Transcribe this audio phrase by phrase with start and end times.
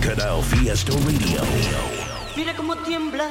[0.00, 1.42] Canal Fiesta Radio.
[2.34, 3.28] Mira cómo tiembla.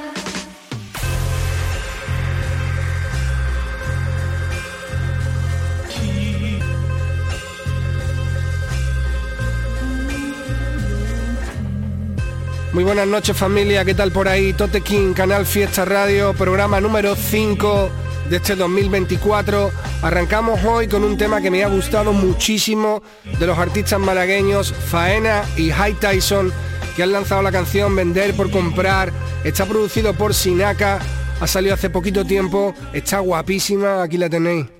[12.72, 14.52] Muy buenas noches familia, ¿qué tal por ahí?
[14.52, 17.90] Tote King, Canal Fiesta Radio, programa número 5
[18.30, 19.72] de este 2024.
[20.02, 23.02] Arrancamos hoy con un tema que me ha gustado muchísimo
[23.38, 26.50] de los artistas malagueños Faena y High Tyson,
[26.96, 29.12] que han lanzado la canción Vender por Comprar.
[29.44, 31.00] Está producido por Sinaka,
[31.38, 34.79] ha salido hace poquito tiempo, está guapísima, aquí la tenéis.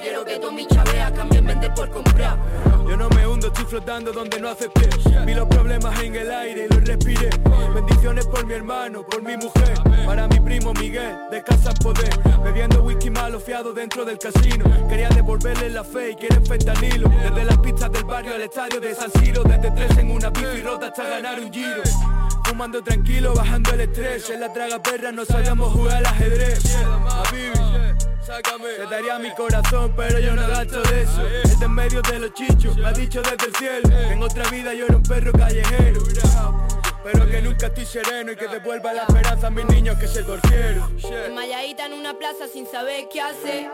[0.00, 2.38] Quiero que todos mis chaveas cambien vender por comprar
[2.88, 4.88] Yo no me hundo, estoy flotando donde no hace pie.
[5.26, 7.30] Vi los problemas en el aire y los respiré.
[7.74, 9.74] Bendiciones por mi hermano, por mi mujer.
[10.06, 12.10] Para mi primo Miguel, de casa poder.
[12.42, 14.64] Bebiendo whisky malo fiado dentro del casino.
[14.88, 17.08] Quería devolverle la fe y quieren fentanilo.
[17.08, 19.42] Desde las pistas del barrio al estadio de San Siro.
[19.42, 21.82] Desde tres en una bici rota hasta ganar un giro.
[22.44, 24.30] Fumando tranquilo, bajando el estrés.
[24.30, 26.76] En la traga perra no sabíamos jugar al ajedrez.
[28.32, 28.68] Sácame.
[28.78, 31.20] Te daría mi corazón, pero yo no gasto de eso.
[31.44, 33.98] El de en medio de los chichos, me ha dicho desde el cielo.
[34.10, 36.00] En otra vida yo era un perro callejero.
[37.04, 40.22] Pero que nunca estoy sereno y que devuelva la esperanza a mis niños que se
[40.22, 40.96] torcieron.
[41.26, 43.70] Enmayadita en una plaza sin saber qué hacer.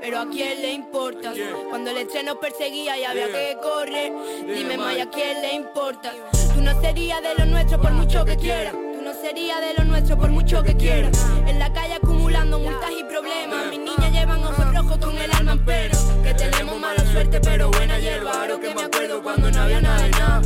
[0.00, 1.32] Pero a quién le importa.
[1.70, 4.12] Cuando el estreno perseguía y había que correr.
[4.52, 6.12] Dime Maya, ¿a quién le importa?
[6.54, 8.72] Tú no serías de los nuestros por mucho que quieras.
[8.72, 11.24] Tú no serías de los nuestros por mucho que quieras.
[11.46, 12.00] En la calle
[12.32, 13.66] acumulando multas y problemas.
[13.70, 17.98] Mis niñas llevan ojos rojos con el alma en Que tenemos mala suerte pero buena
[17.98, 18.30] hierba.
[18.32, 20.42] Ahora que me acuerdo cuando no había nada de nada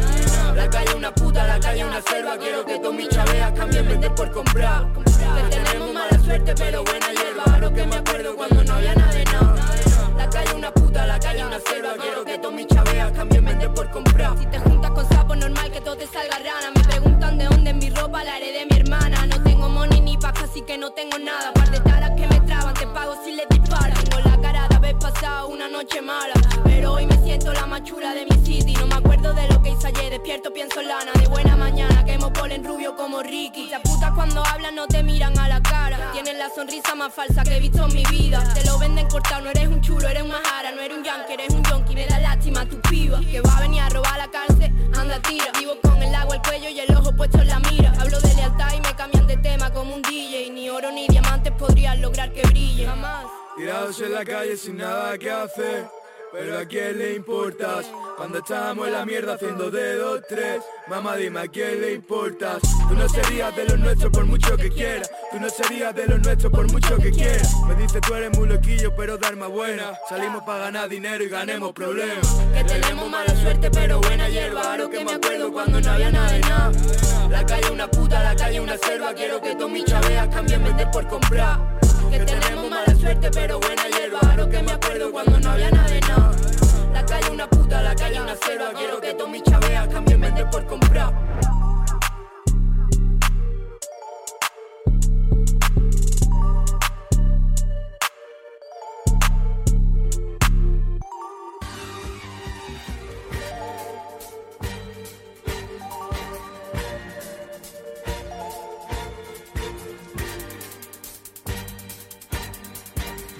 [0.55, 2.37] La calle una puta, la calle una selva.
[2.39, 4.87] Quiero que todos mis chaveas cambien vender por comprar.
[4.95, 7.43] Que tenemos mala suerte pero buena hierba.
[7.53, 9.55] Ahora que me acuerdo cuando no había nada de nada
[10.17, 11.95] La calle una puta, la calle una selva.
[12.01, 14.37] Quiero que todos mis chaveas cambien vender por comprar.
[14.39, 16.73] Si te juntas con sapos normal que todo te salga rana.
[16.75, 19.27] Me preguntan de dónde es mi ropa, la heredé de mi hermana.
[19.27, 21.53] No tengo money ni paja así que no tengo nada.
[21.53, 24.77] Par de taras que me traban, te pago si les disparan Tengo la cara de
[24.77, 26.35] haber pasado una noche mala
[26.65, 28.75] Pero hoy me siento la machura de mi city.
[28.75, 31.13] No me acuerdo de lo que hice ayer, despierto pienso en lana.
[31.13, 33.69] De buena mañana, quemo polen rubio como Ricky.
[33.69, 36.13] Las putas cuando hablan no te miran a la cara.
[36.13, 38.43] Tienen la sonrisa más falsa que he visto en mi vida.
[38.55, 41.35] Te lo venden cortado, no eres un chulo, eres un majara No eres un yankee,
[41.35, 44.29] eres un yonki, me da lástima tu piba Que va a venir a robar la
[44.29, 45.47] cárcel, anda tira.
[45.59, 47.93] Vivo con el agua, el cuello y el ojo puesto en la mira.
[48.01, 49.26] Hablo de lealtad y me cambian
[49.87, 52.87] como un DJ Ni oro ni diamantes podrían lograr que brille.
[52.87, 53.27] Jamás.
[53.57, 55.89] Tirados en la calle sin nada que hacer.
[56.39, 57.87] Pero a quién le importas
[58.17, 60.63] cuando estábamos en la mierda haciendo dedos tres.
[60.87, 62.61] Mamá, dime a quién le importas.
[62.89, 65.11] Tú no serías de los nuestros por mucho que quieras.
[65.33, 67.55] Tú no serías de los nuestros por mucho que quieras.
[67.67, 69.93] Me dice tú eres muy loquillo, pero de arma buena.
[70.09, 72.27] Salimos para ganar dinero y ganemos problemas.
[72.53, 76.33] Que tenemos mala suerte pero buena hierba Ahora que me acuerdo cuando no había nada
[76.33, 76.73] de nada
[77.31, 80.91] La calle una puta, la calle una selva Quiero que todos mis chaveas cambien vender
[80.91, 81.79] por comprar
[82.11, 85.89] Que tenemos mala suerte pero buena hierba Ahora que me acuerdo cuando no había nada
[85.91, 86.36] de nada
[86.97, 88.73] La calle una puta, la calle una selva.
[88.73, 91.13] Quiero que todos mis chaveas cambien vender por comprar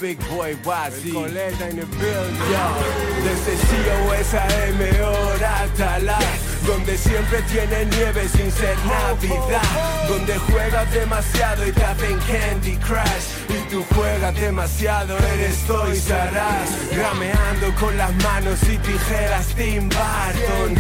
[0.01, 1.13] Big Boy YZ.
[1.13, 2.37] Coleta in the building.
[2.53, 2.67] Yo,
[3.25, 10.93] desde COS AM hora hasta las donde siempre tiene nieve sin ser Navidad, donde juegas
[10.93, 13.27] demasiado y te hacen Candy Crush.
[13.49, 20.75] Y tú juegas demasiado, eres Toys Saras, grameando con las manos y tijeras Tim Burton.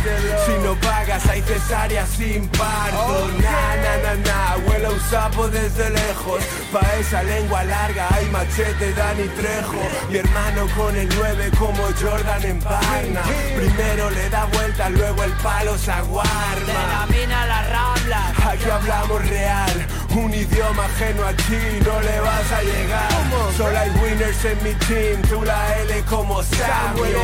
[0.47, 5.91] Si no pagas hay cesárea sin parto, na na na na, huele un sapo desde
[5.91, 6.43] lejos,
[6.73, 12.45] pa esa lengua larga hay machete Dani Trejo, mi hermano con el 9 como Jordan
[12.45, 13.23] en Parna,
[13.57, 16.67] primero le da vuelta, luego el palo aguarda.
[16.67, 18.33] De la mina a la rambla.
[18.51, 23.11] Aquí hablamos real, un idioma ajeno aquí no le vas a llegar.
[23.57, 27.17] Solo hay winners en mi team, tú la L como Samuel.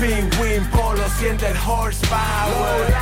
[0.00, 2.94] Penguin Polo siente el horsepower.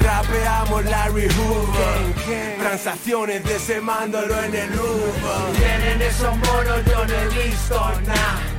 [0.00, 7.14] Rapeamos Larry Hoover Transacciones de ese mándolo en el Uber Tienen esos monos, yo no
[7.14, 8.57] he visto nada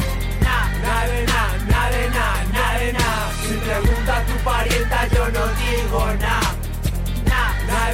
[3.41, 6.55] Si pregunta a tu parienta yo no digo nada
[7.25, 7.91] nada,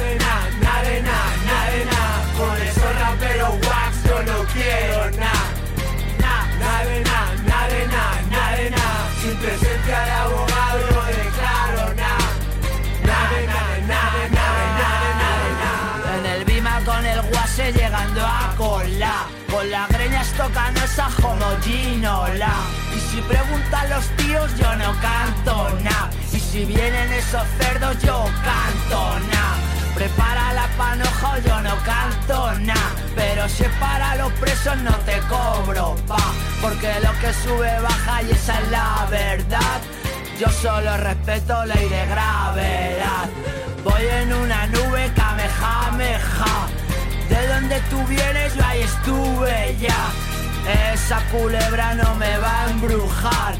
[0.60, 5.48] nada de nada Con esos raperos wax yo no quiero nada
[6.18, 6.84] nada,
[7.44, 12.28] nada de nada Sin presencia de abogado no declaro nada
[13.04, 14.06] nada de nada
[16.18, 19.26] En el Bima con el guase llegando a cola.
[19.50, 22.85] Con la greña estocanosa como Ginola.
[23.16, 26.10] Si preguntan los tíos, yo no canto nada.
[26.34, 29.56] Y si vienen esos cerdos, yo canto nada.
[29.94, 32.90] Prepara la panoja, yo no canto nada.
[33.14, 36.18] Pero si para los presos, no te cobro, pa.
[36.60, 39.80] Porque lo que sube baja y esa es la verdad.
[40.38, 43.30] Yo solo respeto ley de gravedad.
[43.82, 46.68] Voy en una nube kamehameha.
[47.30, 50.25] De donde tú vienes, yo ahí estuve ya.
[50.92, 53.54] Esa culebra no me va a embrujar.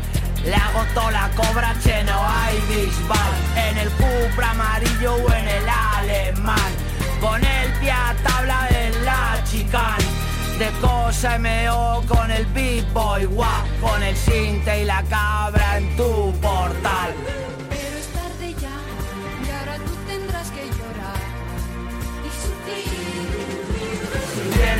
[0.45, 3.33] Le hago toda la cobra, che, no hay bisbal.
[3.69, 6.73] En el Cupra amarillo o en el alemán.
[7.21, 10.27] Con el pie a tabla en la chicane
[10.59, 16.33] de cosa MO con el B-Boy guap, con el cinte y la cabra en tu
[16.41, 17.13] portal.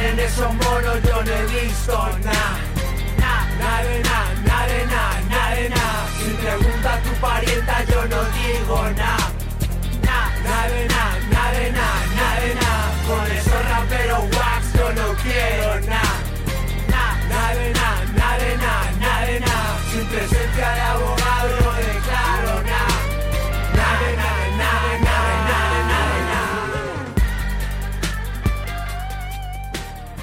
[0.07, 1.93] Tienen esos monos, yo no he visto
[2.23, 2.59] nada.
[3.19, 6.09] Nada nada, nada nada, nada nada.
[6.17, 7.96] Si pregunta a tu parienta, yo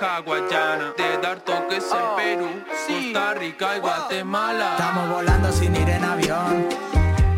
[0.00, 2.48] Hawaiana, de dar toques en Perú,
[2.86, 4.72] Costa Rica y Guatemala.
[4.72, 6.68] Estamos volando sin ir en avión,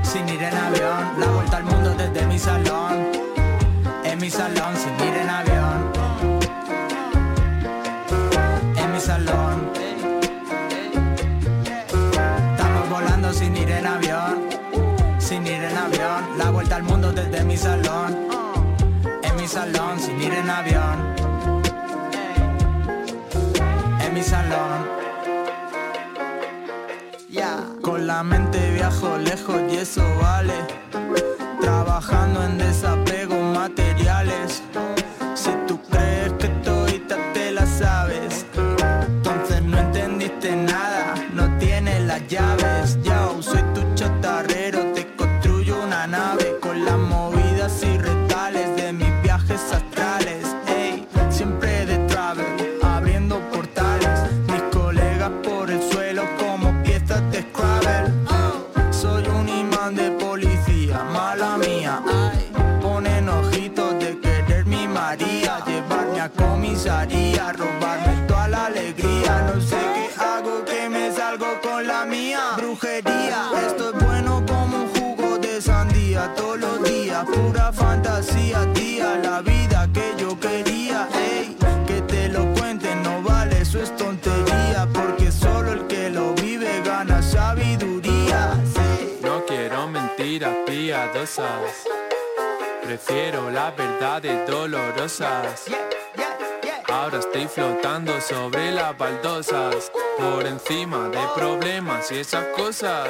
[0.03, 1.21] sin ir en avión.
[1.21, 3.13] La vuelta al mundo desde mi salón,
[4.05, 5.93] en mi salón sin ir en avión.
[8.77, 9.71] En mi salón.
[12.53, 14.49] Estamos volando sin ir en avión,
[15.19, 16.39] sin ir en avión.
[16.39, 18.29] La vuelta al mundo desde mi salón,
[19.23, 21.10] en mi salón sin ir en avión.
[27.83, 30.53] Con la mente viajo lejos y eso vale.
[31.61, 34.00] Trabajando en desapego, materiales.
[90.91, 91.85] Piadosas.
[92.83, 95.67] Prefiero las verdades dolorosas.
[96.89, 99.93] Ahora estoy flotando sobre las baldosas.
[100.19, 103.09] Por encima de problemas y esas cosas.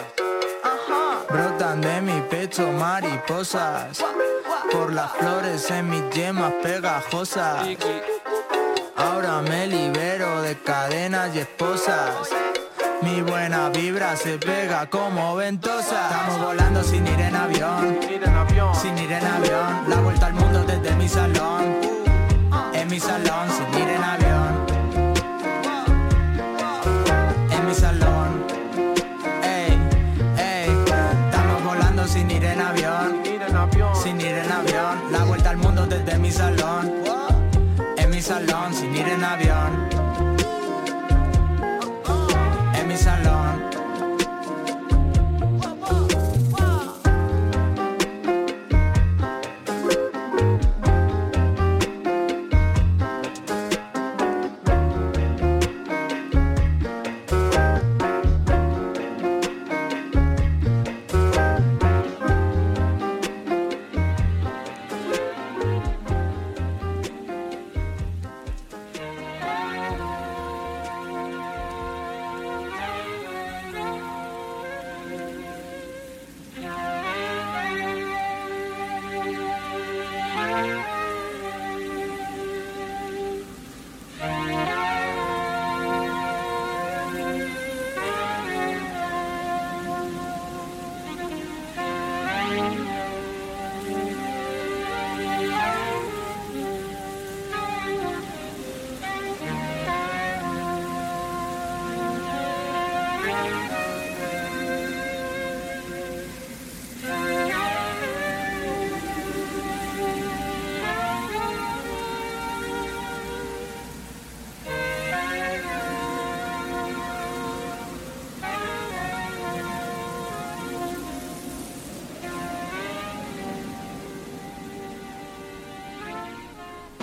[1.30, 4.04] Brotan de mi pecho mariposas
[4.72, 7.64] Por las flores en mis yemas pegajosas
[8.96, 12.28] Ahora me libero de cadenas y esposas
[13.02, 16.08] Mi buena vibra se pega como ventosa.
[16.10, 17.98] Estamos volando sin ir en avión.
[18.80, 19.88] Sin ir en avión.
[19.88, 21.80] La vuelta al mundo desde mi salón.
[22.74, 24.66] En mi salón sin ir en avión.
[27.50, 28.44] En mi salón.
[29.42, 29.78] Ey,
[30.38, 30.70] ey,
[31.26, 33.22] estamos volando sin ir en avión.
[34.02, 36.92] Sin ir en avión, la vuelta al mundo desde mi salón.
[37.96, 39.89] En mi salón, sin ir en avión.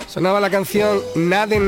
[0.07, 1.59] Sonaba la canción Na de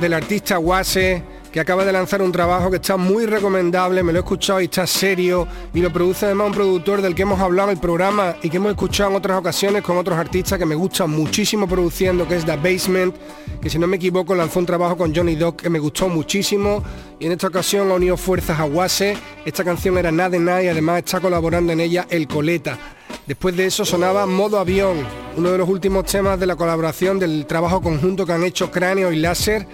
[0.00, 1.22] del artista Wase,
[1.56, 4.64] que acaba de lanzar un trabajo que está muy recomendable, me lo he escuchado y
[4.64, 8.36] está serio, y lo produce además un productor del que hemos hablado en el programa
[8.42, 12.28] y que hemos escuchado en otras ocasiones con otros artistas que me gustan muchísimo produciendo,
[12.28, 13.16] que es The Basement,
[13.58, 16.82] que si no me equivoco lanzó un trabajo con Johnny Doc que me gustó muchísimo,
[17.18, 20.62] y en esta ocasión ha unido fuerzas a Wase, esta canción era Na de Na
[20.62, 22.78] y además está colaborando en ella El Coleta.
[23.26, 24.98] Después de eso sonaba Modo Avión,
[25.38, 29.10] uno de los últimos temas de la colaboración del trabajo conjunto que han hecho Cráneo
[29.10, 29.66] y Láser,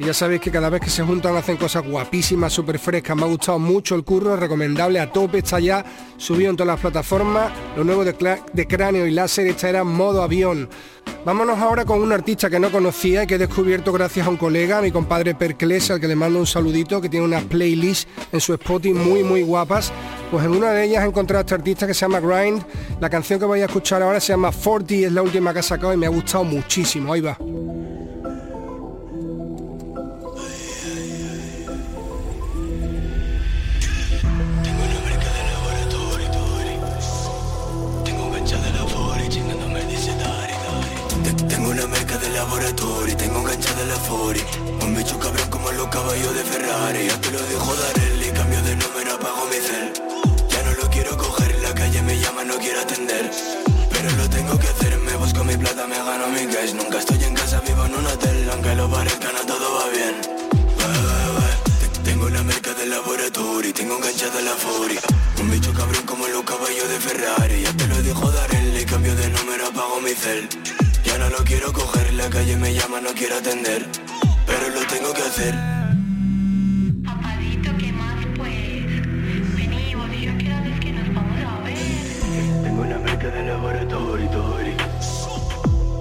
[0.00, 3.14] que ya sabéis que cada vez que se juntan hacen cosas guapísimas, súper frescas.
[3.14, 5.84] Me ha gustado mucho el curro, recomendable a tope, está ya
[6.16, 7.52] subido en todas las plataformas.
[7.76, 10.70] Lo nuevo de, Cráneo y Láser, esta era Modo Avión.
[11.26, 14.38] Vámonos ahora con un artista que no conocía y que he descubierto gracias a un
[14.38, 18.40] colega, mi compadre Percles, al que le mando un saludito, que tiene unas playlists en
[18.40, 19.92] su Spotify muy muy guapas.
[20.30, 22.64] Pues en una de ellas he encontrado a este artista que se llama Grind.
[23.00, 25.62] La canción que voy a escuchar ahora se llama 40, es la última que ha
[25.62, 27.12] sacado y me ha gustado muchísimo.
[27.12, 27.36] Ahí va.
[46.80, 49.92] Ya te lo dejo dar el y cambio de número, apago mi cel.
[50.48, 53.30] Ya no lo quiero coger, la calle me llama, no quiero atender.
[53.90, 56.72] Pero lo tengo que hacer, me busco mi plata, me gano mi cash.
[56.72, 60.14] Nunca estoy en casa, vivo en un hotel Aunque lo parezca, no todo va bien.
[62.02, 64.98] Tengo una merca de laboratorio, tengo gancha de la Fori
[65.38, 67.62] Un bicho cabrón como los caballos de Ferrari.
[67.62, 70.48] Ya te lo dejo dar el y cambio de número, apago mi cel.
[71.04, 73.86] Ya no lo quiero coger, la calle me llama, no quiero atender,
[74.46, 75.79] pero lo tengo que hacer.
[83.20, 84.74] Marca de laboratorio, Tori.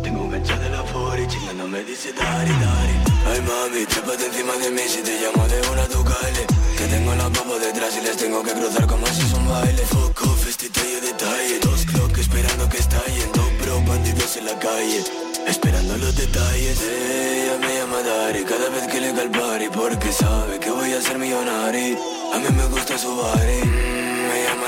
[0.03, 2.95] Tengo un gancho de la Fori, chingando me dice Dari, Dari.
[3.27, 6.43] Ay mami, trépate encima de mí si te llamo de una tu calle.
[6.77, 9.83] Que tengo la papas detrás y les tengo que cruzar como si son baile.
[9.91, 11.59] Fuck off, este detalle.
[11.59, 13.31] Dos clock esperando que estallen.
[13.33, 15.03] Dos bro bandidos en la calle.
[15.45, 20.69] Esperando los detalles, ella me llama Dari Cada vez que le calpari porque sabe que
[20.69, 21.97] voy a ser millonario
[22.33, 23.61] A mí me gusta su body,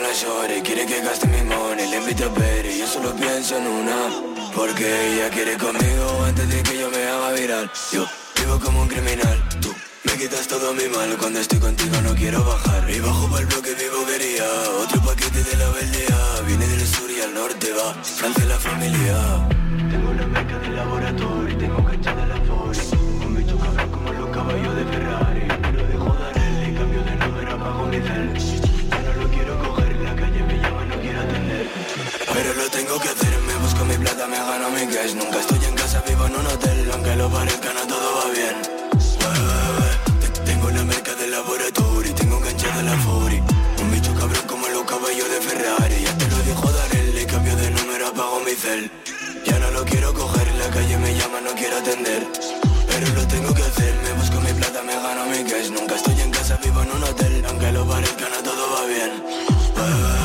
[0.09, 3.67] shorty Quiere que gaste mi money, le invito a ver y yo solo pienso en
[3.67, 3.97] una
[4.55, 7.71] Porque ella quiere conmigo antes de que yo me haga viral.
[7.91, 8.05] Yo
[8.37, 9.73] vivo como un criminal, tú
[10.05, 12.89] me quitas todo mi mal Cuando estoy contigo no quiero bajar.
[12.89, 14.45] Y bajo para el bloque mi bobería
[14.83, 19.17] Otro paquete de la beldea Viene del sur y al norte va Francia la familia.
[19.91, 22.79] Tengo una meca de laboratorio, tengo cancha de la Fori
[23.25, 27.03] Un bicho cabrón como los caballos de Ferrari Me lo dejo dar él y cambio
[27.03, 28.50] de número apago mi cel
[32.33, 35.13] Pero lo tengo que hacer, me busco mi plata, me gano mi cash.
[35.15, 38.55] Nunca estoy en casa, vivo en un hotel, aunque lo parezca no todo va bien.
[40.21, 43.41] Te- Tengo una meca de laboratorio, tengo cancha de la Fori
[43.81, 46.03] Un bicho cabrón como los caballos de Ferrari.
[46.03, 48.91] Ya te lo dijo dar él y cambio de número apago mi cel.
[49.45, 52.27] Ya no lo quiero coger, la calle me llama, no quiero atender.
[52.87, 55.69] Pero lo tengo que hacer, me busco mi plata, me gano mi cash.
[55.71, 59.11] Nunca estoy en casa, vivo en un hotel, aunque lo parezca no todo va bien.
[59.81, 60.20] Ué,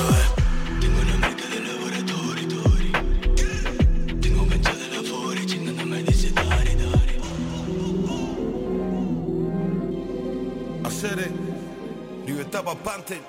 [12.63, 13.21] para Pante,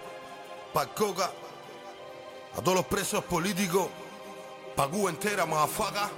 [0.73, 1.31] para Coca,
[2.55, 3.87] a todos los presos políticos,
[4.75, 6.09] pa' Cuba entera, mafaga.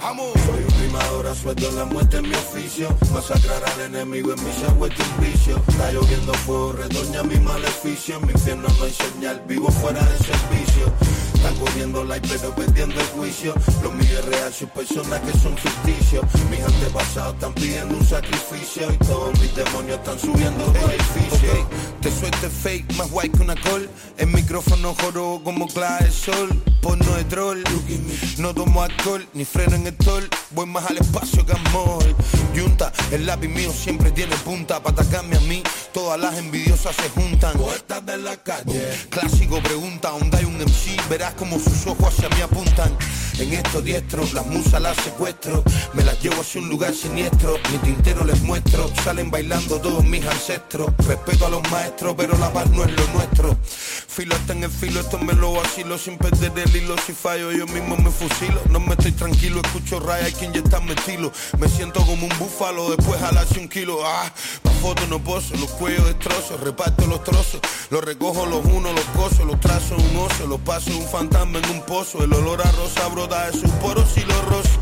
[0.00, 2.88] Soy un rimador sueldo, la muerte en mi oficio.
[3.12, 5.62] Masacrar al enemigo en mi vuelto un vicio.
[5.68, 8.20] Está lloviendo fuego, retoña mi maleficio.
[8.20, 10.92] Mi infierno no hay señal, vivo fuera de servicio.
[11.34, 13.54] Están cogiendo like pero perdiendo el juicio.
[13.82, 18.92] Lo mío es real, sus personas que son ficticios Mis antepasados están pidiendo un sacrificio.
[18.92, 23.42] Y todos mis demonios están subiendo por edificios Ok, te suelte fake, más guay que
[23.42, 23.88] una col.
[24.18, 26.12] El micrófono joro como clave de
[26.84, 26.98] sol.
[26.98, 27.62] Porno de troll.
[28.38, 30.28] No tomo alcohol, ni freno en el tol.
[30.50, 32.04] Voy más al espacio que amor.
[32.54, 34.82] Yunta, el lápiz mío siempre tiene punta.
[34.82, 37.56] Para atacarme a mí, todas las envidiosas se juntan.
[37.56, 41.08] Poetas de la calle Clásico pregunta, ¿dónde hay un MC?
[41.08, 42.96] Verás como sus ojos hacia mí apuntan.
[43.38, 45.64] En estos diestros, las musas las secuestro.
[45.94, 47.58] Me las llevo hacia un lugar siniestro.
[47.72, 48.90] Mi tintero les muestro.
[49.02, 50.90] Salen bailando todos mis ancestros.
[50.98, 53.56] Respeto a los maestros, pero la paz no es lo nuestro.
[54.14, 57.66] Filo está en el filo, esto me lo vacilo sin perder el Si fallo, yo
[57.68, 58.60] mismo me fusilo.
[58.68, 61.30] No me estoy tranquilo, escucho raya, hay que inyectarme estilo.
[61.56, 64.00] Me siento como un búfalo, después jalarse un kilo.
[64.04, 67.60] Ah, pa' foto no poso, los cuellos destrozos, reparto los trozos.
[67.90, 71.70] Los recojo los unos, los coso, los trazo un oso, los paso un fantasma en
[71.70, 72.24] un pozo.
[72.24, 74.78] El olor a rosa brota de sus poros y los rostros.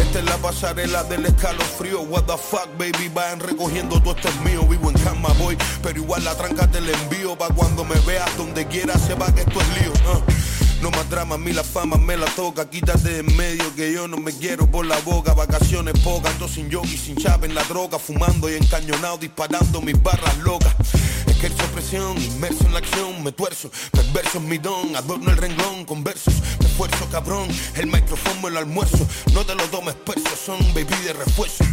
[0.00, 2.00] Esta es la pasarela del escalofrío.
[2.00, 4.62] What the fuck, baby, vayan recogiendo todo esto es mío.
[4.66, 7.38] Vivo en cama, voy, pero igual la tranca te la envío.
[7.38, 9.92] Pa' cuando me veas donde quiera, sepa que esto es lío.
[10.82, 12.70] No más drama, a mí la fama me la toca.
[12.70, 15.34] Quítate de en medio que yo no me quiero por la boca.
[15.34, 17.98] Vacaciones pocas, ando sin yogi, sin chapa en la droga.
[17.98, 20.74] Fumando y encañonado, disparando mis barras locas.
[21.26, 23.70] Ejerzo presión, inmerso en la acción, me tuerzo.
[23.90, 26.34] Perverso es mi don, adorno el renglón con versos.
[26.60, 29.06] Me esfuerzo, cabrón, el micrófono me lo almuerzo.
[29.32, 31.64] No te lo tomes perso, son baby de refuerzo.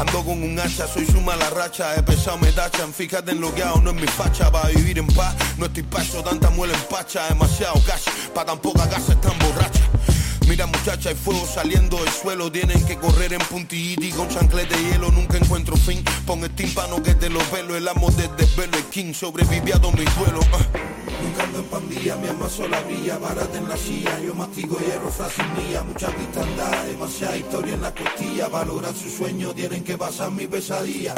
[0.00, 1.94] Ando con un hacha, soy su mala racha.
[1.94, 4.50] He pesado, me tachan, fíjate en lo que hago, no es mi facha.
[4.50, 7.28] Para vivir en paz, no estoy paso, tanta muela en pacha.
[7.28, 9.82] Demasiado cash, pa' tan poca casa están borracha.
[10.48, 14.74] Mira muchacha, hay fuego saliendo del suelo Tienen que correr en puntillita y con chanclete
[14.74, 18.34] de hielo Nunca encuentro fin, pon el tímpano que te lo velo El amo del
[18.36, 19.80] desvelo, el king, sobreviví a.
[21.70, 26.08] Pandilla, mi alma sola brilla, barata en la silla, yo mastigo hierro, frase mía, mucha
[26.08, 31.14] cristandad, demasiada historia en la costilla, valoran su sueño, tienen que pasar mi pesadilla.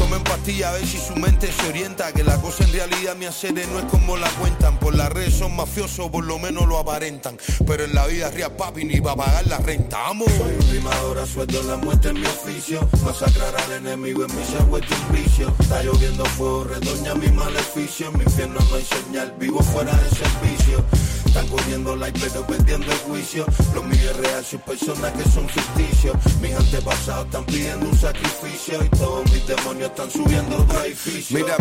[0.00, 3.26] Tomen pastilla a ver si su mente se orienta Que la cosa en realidad mi
[3.26, 6.78] hacer no es como la cuentan Por las redes son mafiosos, por lo menos lo
[6.78, 7.36] aparentan
[7.66, 10.28] Pero en la vida real papi ni va a pagar la renta ¡Vamos!
[10.32, 14.44] Soy un rimador a sueldo, la muerte en mi oficio, masacrar al enemigo en mi
[14.44, 15.54] se ha vuelto vicio.
[15.58, 20.08] Está lloviendo fuego, redoña mi maleficio, en mi infierno no hay señal, vivo fuera de
[20.08, 20.84] servicio.
[21.30, 23.46] Están cogiendo like pero perdiendo el juicio.
[23.72, 26.16] Lo mío es real, sus personas que son ficticios.
[26.40, 31.38] Mis antepasados están pidiendo un sacrificio Y todos mis demonios están subiendo otro edificio.
[31.38, 31.56] Mira,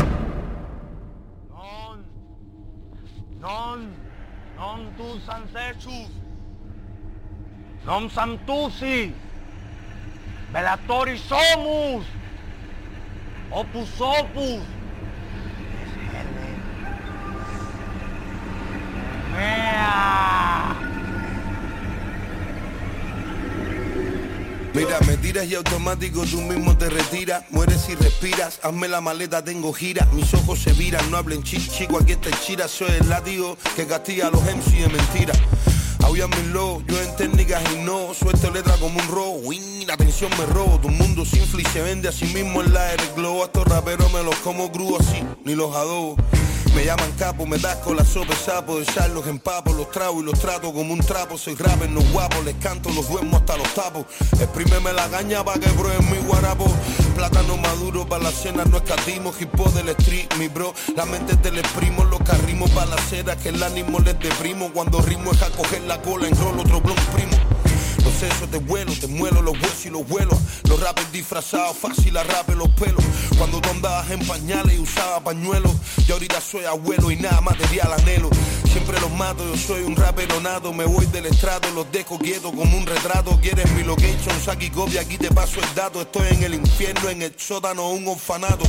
[3.39, 3.93] Non,
[4.57, 6.09] non tus ancestros,
[7.85, 9.13] Non Santusi,
[10.51, 12.05] Velatori Somus,
[13.51, 14.65] Opus Opus,
[24.73, 27.43] Mira, me tiras y automático tú mismo te retiras.
[27.49, 30.07] Mueres y respiras, hazme la maleta, tengo gira.
[30.13, 32.67] Mis ojos se viran, no hablen chico, chico, aquí está el chira.
[32.67, 35.33] Soy el látigo que castiga a los MC de mentira.
[36.03, 38.13] Aullámenlo, yo en técnicas y no.
[38.13, 40.79] Suelto letra como un robo, win, la tensión me robo.
[40.79, 44.11] Tu mundo y se vende a sí mismo en la R globo A estos raperos
[44.13, 46.15] me los como crudos así, ni los adobo
[46.73, 50.25] me llaman capo, me das con la sopa sapo De los empapo, los trago y
[50.25, 51.37] los trato como un trapo.
[51.37, 54.05] Soy rapper, no guapo, les canto, los duermo hasta los tapos.
[54.39, 56.65] Exprímeme la gaña pa' que prueben mi guarapo.
[57.15, 60.73] Plátano maduro para la cena, no escatimos Hip hop del street, mi bro.
[60.95, 64.71] La mente te le exprimo, los carrimos para la cera Que el ánimo les deprimo.
[64.73, 67.48] Cuando rimo es a coger la cola, en rol otro blog primo
[68.21, 70.37] eso te vuelo, te muelo los huesos y los vuelos.
[70.67, 73.03] Los rappers disfrazados, fácil rape los pelos.
[73.37, 75.71] Cuando tú andabas en pañales y usaba pañuelos.
[76.07, 78.29] Yo ahorita soy abuelo y nada material anhelo.
[78.71, 80.73] Siempre los mato, yo soy un rapero nato.
[80.73, 83.39] Me voy del estrato, los dejo quietos como un retrato.
[83.41, 86.01] Quieres mi location, saque copia, aquí te paso el dato.
[86.01, 88.65] Estoy en el infierno, en el sótano, un orfanato.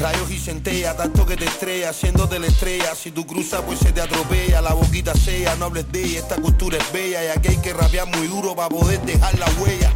[0.00, 2.94] Rayos y centella, tanto que te estrella, haciéndote la estrella.
[2.94, 4.62] Si tú cruzas, pues se te atropella.
[4.62, 7.22] La boquita sea, no hables de ella, esta cultura es bella.
[7.22, 9.92] Y aquí hay que rapear muy duro para poder dejar la huella.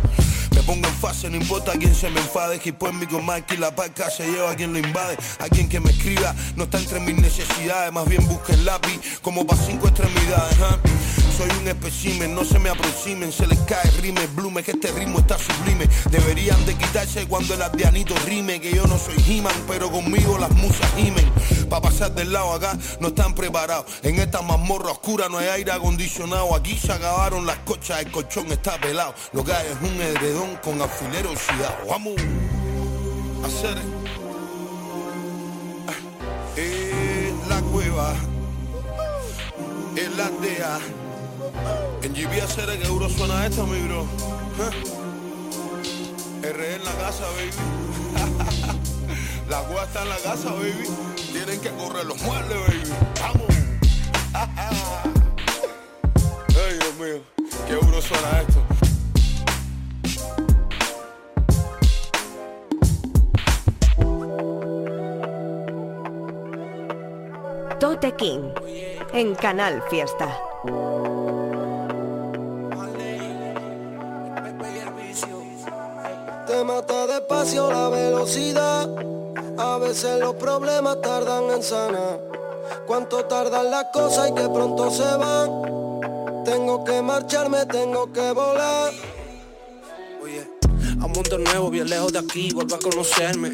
[0.54, 2.58] Me pongo en fase, no importa quién se me enfade.
[2.58, 5.16] Que en mi y la parca se lleva a quien lo invade.
[5.38, 7.90] A quien que me escriba, no está entre mis necesidades.
[7.90, 10.58] Más bien busca el lápiz, como para cinco extremidades.
[11.36, 15.18] Soy un espécimen, no se me aproximen, se les cae rime, blume, que este ritmo
[15.18, 15.88] está sublime.
[16.08, 20.52] Deberían de quitarse cuando el ardianito rime, que yo no soy He-Man, pero conmigo las
[20.52, 21.28] musas gimen.
[21.68, 23.86] Pa' pasar del lado acá no están preparados.
[24.02, 26.54] En esta mazmorra oscura no hay aire acondicionado.
[26.54, 29.12] Aquí se acabaron las cochas, el colchón está pelado.
[29.32, 31.78] Lo que hay es un edredón con alfilero oxidado.
[31.88, 32.14] Vamos
[33.42, 33.76] a hacer
[36.56, 38.14] en la cueva,
[39.96, 41.03] en la aldea.
[42.02, 44.06] En GB será que euro suena esto, mi bro.
[46.42, 47.50] R en la casa, baby.
[49.48, 50.86] la gua está en la casa, baby.
[51.32, 52.82] Tienen que correr los muebles, baby.
[53.20, 53.46] Vamos.
[56.48, 57.22] Ay, Dios mío.
[57.66, 58.64] Qué euro suena esto.
[67.80, 68.50] Tote King
[69.12, 70.28] en Canal Fiesta.
[79.58, 82.18] A veces los problemas tardan en sanar.
[82.86, 86.42] Cuánto tardan las cosas y que pronto se van.
[86.42, 88.94] Tengo que marcharme, tengo que volar.
[90.22, 90.48] Oye,
[91.02, 93.52] a un mundo nuevo, bien lejos de aquí, vuelvo a conocerme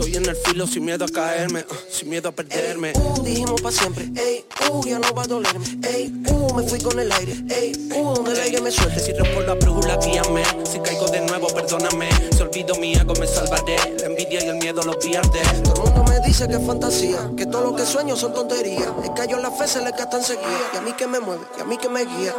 [0.00, 2.94] Estoy en el filo sin miedo a caerme, uh, sin miedo a perderme.
[2.94, 6.80] uh, dijimos pa' siempre, ey, uh, ya no va a dolerme, ey, uh, me fui
[6.80, 8.98] con el aire, ey, uh, donde el aire me suelte.
[8.98, 10.42] Si rompo la brújula, guíame.
[10.64, 12.08] Si caigo de nuevo, perdóname.
[12.34, 13.76] Si olvido mi ego, me salvaré.
[14.00, 15.42] La envidia y el miedo los pierde.
[15.64, 18.88] Todo el mundo me dice que es fantasía, que todo lo que sueño son tonterías.
[19.04, 20.70] Es que en la fe se le gasta enseguida.
[20.72, 22.34] Y a mí que me mueve, y a mí que me guía.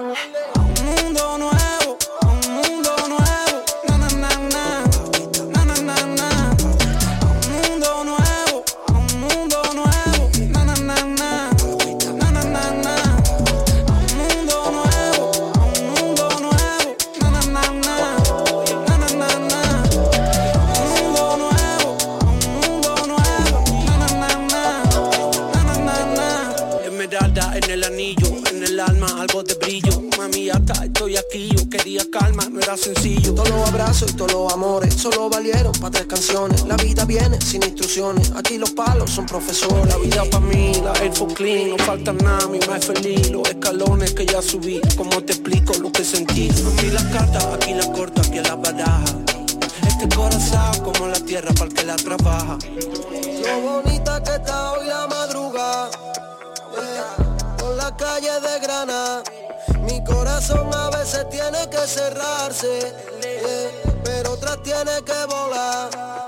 [32.78, 33.34] Sencillo.
[33.34, 36.66] Todos los abrazos y todos los amores solo valieron para tres canciones.
[36.66, 38.32] La vida viene sin instrucciones.
[38.36, 39.88] Aquí los palos son profesores.
[39.88, 41.70] La vida para mí, la Air Clean.
[41.70, 43.32] No falta nada, mi más feliz.
[43.32, 44.80] Los escalones que ya subí.
[44.96, 46.50] Como te explico lo que sentí?
[46.50, 49.04] Aquí las cartas, aquí las corto, aquí las baraja.
[49.88, 52.58] Este corazón como la tierra para el que la trabaja.
[52.66, 55.90] Lo bonita que está hoy la madrugada.
[57.58, 59.24] por la calle de Granada
[59.80, 62.94] mi corazón a veces tiene que cerrarse,
[64.04, 66.21] pero otras tiene que volar.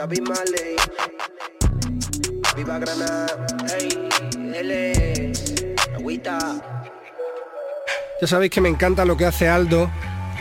[0.00, 0.76] David Marley.
[2.56, 3.26] Viva Granada,
[5.94, 6.38] agüita.
[8.18, 9.90] Ya sabéis que me encanta lo que hace Aldo.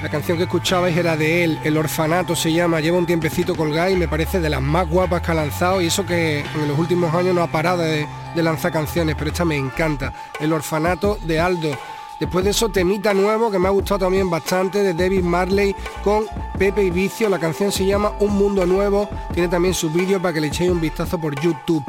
[0.02, 3.90] La canción que escuchabais era de él, El Orfanato se llama, lleva un tiempecito colgada
[3.90, 6.80] y me parece de las más guapas que ha lanzado y eso que en los
[6.80, 11.38] últimos años no ha parado de lanzar canciones, pero esta me encanta, El Orfanato de
[11.42, 11.78] Aldo.
[12.18, 16.26] Después de eso, temita nuevo que me ha gustado también bastante de David Marley con
[16.60, 17.30] Pepe y Vicio.
[17.30, 19.10] La canción se llama Un Mundo Nuevo.
[19.34, 21.84] Tiene también su vídeo para que le echéis un vistazo por YouTube.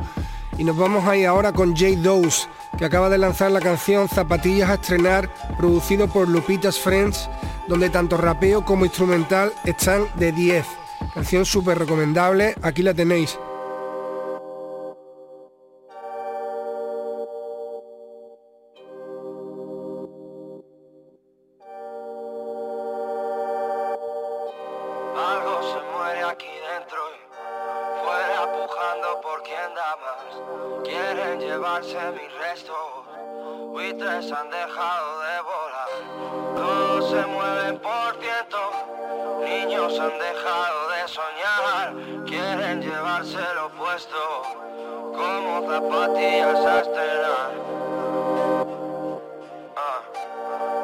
[0.56, 1.96] Y nos vamos ahí ahora con J.
[1.96, 2.46] Dose,
[2.78, 5.28] que acaba de lanzar la canción Zapatillas a estrenar,
[5.58, 7.28] producido por Lupita's Friends,
[7.66, 10.64] donde tanto rapeo como instrumental están de 10.
[11.14, 13.38] Canción súper recomendable, aquí la tenéis.
[26.30, 30.84] Aquí dentro y fuera pujando por quien da más.
[30.84, 33.06] Quieren llevarse mis restos,
[33.72, 35.90] buitres han dejado de volar.
[36.54, 38.60] Todos se mueven por ciento,
[39.40, 42.24] niños han dejado de soñar.
[42.26, 44.42] Quieren llevarse lo opuesto,
[45.12, 46.82] como zapatillas a.
[49.76, 50.02] Ah,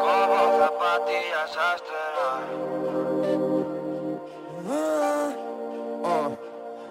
[0.00, 1.95] como zapatillas a.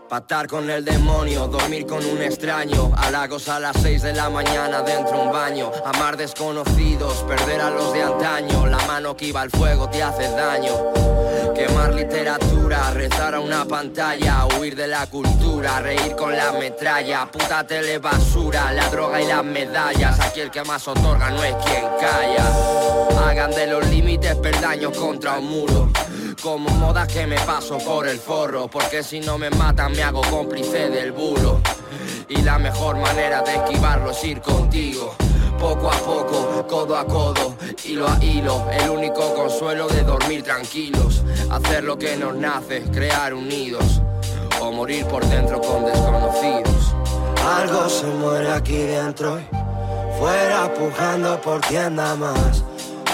[0.10, 2.92] Patar con el demonio, dormir con un extraño.
[2.96, 5.72] Halagos a las 6 de la mañana dentro un baño.
[5.84, 8.68] Amar desconocidos, perder a los de antaño.
[8.68, 10.74] La mano que iba al fuego te hace daño.
[11.56, 17.26] Quemar literatura, rezar a una pantalla Huir de la cultura, reír con la metralla.
[17.32, 20.20] Puta tele basura, la droga y las medallas.
[20.20, 23.28] Aquí el que más otorga no es quien calla.
[23.28, 25.90] Hagan de los límites peldaños contra un muro
[26.46, 30.22] como moda que me paso por el forro Porque si no me matan me hago
[30.30, 31.60] cómplice del bulo
[32.30, 35.16] Y la mejor manera de esquivarlo es ir contigo
[35.60, 37.56] poco a poco, codo a codo,
[37.86, 43.34] hilo a hilo, el único consuelo de dormir tranquilos, hacer lo que nos nace, crear
[43.34, 44.02] unidos,
[44.62, 46.94] o morir por dentro con desconocidos.
[47.58, 49.40] Algo se muere aquí dentro
[50.20, 52.64] fuera pujando por quien da más.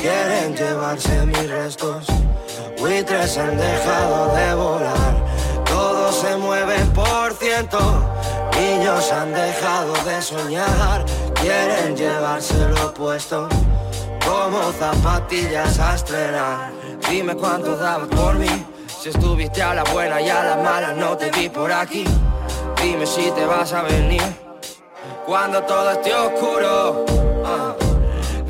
[0.02, 2.08] Quieren llevarse mis restos,
[2.82, 5.26] buitres han dejado de volar.
[5.66, 7.80] Todos se mueven por ciento,
[8.60, 11.06] niños han dejado de soñar.
[11.36, 13.48] Quieren llevarse lo opuesto,
[14.26, 16.72] como zapatillas a estrenar.
[17.10, 18.66] Dime cuánto dabas por mí,
[19.02, 22.04] si estuviste a la buena y a la mala no te vi por aquí.
[22.82, 24.24] Dime si te vas a venir
[25.26, 27.06] cuando todo esté oscuro.
[27.46, 27.91] Ah.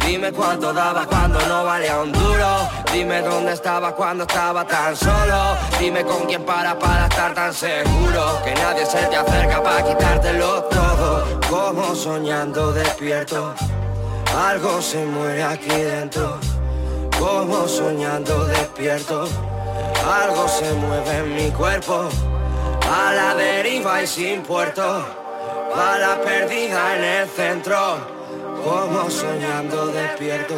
[0.06, 2.70] Dime cuánto daba cuando no valía un duro.
[2.92, 5.56] Dime dónde estaba cuando estaba tan solo.
[5.80, 8.42] Dime con quién para para estar tan seguro.
[8.44, 11.40] Que nadie se te acerca para quitártelo todo.
[11.50, 13.54] Como soñando despierto.
[14.36, 16.40] Algo se muere aquí dentro.
[17.20, 19.28] Como soñando despierto.
[20.24, 22.10] Algo se mueve en mi cuerpo.
[22.92, 24.84] A la deriva y sin puerto.
[24.84, 28.21] A la perdida en el centro
[28.64, 30.56] como soñando despierto,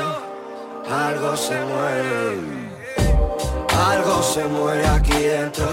[0.89, 2.37] algo se muere,
[3.89, 5.67] algo se muere aquí dentro,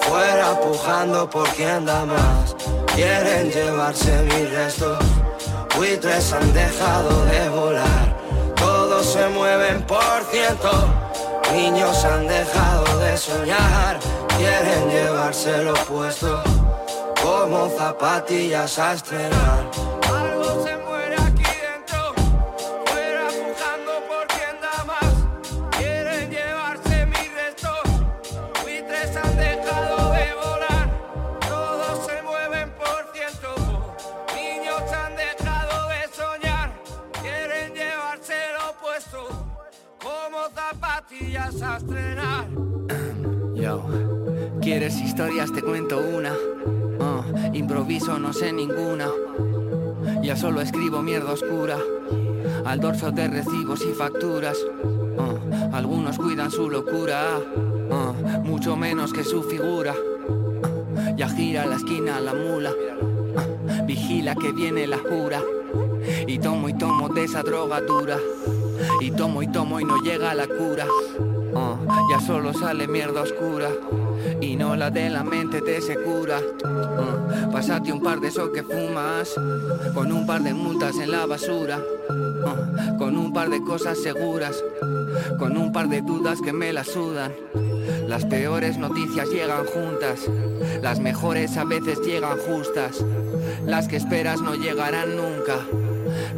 [0.00, 2.56] fuera pujando por quien da más,
[2.94, 4.98] quieren llevarse mis restos,
[5.76, 8.16] buitres han dejado de volar,
[8.56, 10.70] todos se mueven por ciento,
[11.52, 13.98] niños han dejado de soñar,
[14.38, 16.42] quieren llevarse lo opuesto,
[17.22, 19.91] como zapatillas a estrenar.
[43.54, 43.84] Yo,
[44.60, 45.52] ¿quieres historias?
[45.52, 46.32] Te cuento una.
[47.00, 47.22] Ah,
[47.52, 49.08] improviso, no sé ninguna.
[50.24, 51.78] Ya solo escribo mierda oscura.
[52.64, 54.58] Al dorso de recibos y facturas.
[55.16, 57.38] Ah, algunos cuidan su locura.
[57.92, 59.94] ah, mucho menos que su figura.
[61.16, 62.72] Ya gira la esquina la mula.
[63.86, 65.40] Vigila que viene la jura.
[66.26, 68.18] Y tomo y tomo de esa droga dura.
[69.00, 70.86] Y tomo y tomo y no llega la cura.
[71.54, 71.76] Ah,
[72.10, 73.68] ya solo sale mierda oscura
[74.40, 76.40] y no la de la mente te se cura.
[76.64, 79.34] Ah, pásate un par de esos que fumas
[79.94, 81.78] con un par de multas en la basura,
[82.44, 84.62] Ah, con un par de cosas seguras,
[85.38, 87.32] con un par de dudas que me la sudan.
[88.08, 90.28] Las peores noticias llegan juntas,
[90.82, 93.04] las mejores a veces llegan justas,
[93.64, 95.58] las que esperas no llegarán nunca.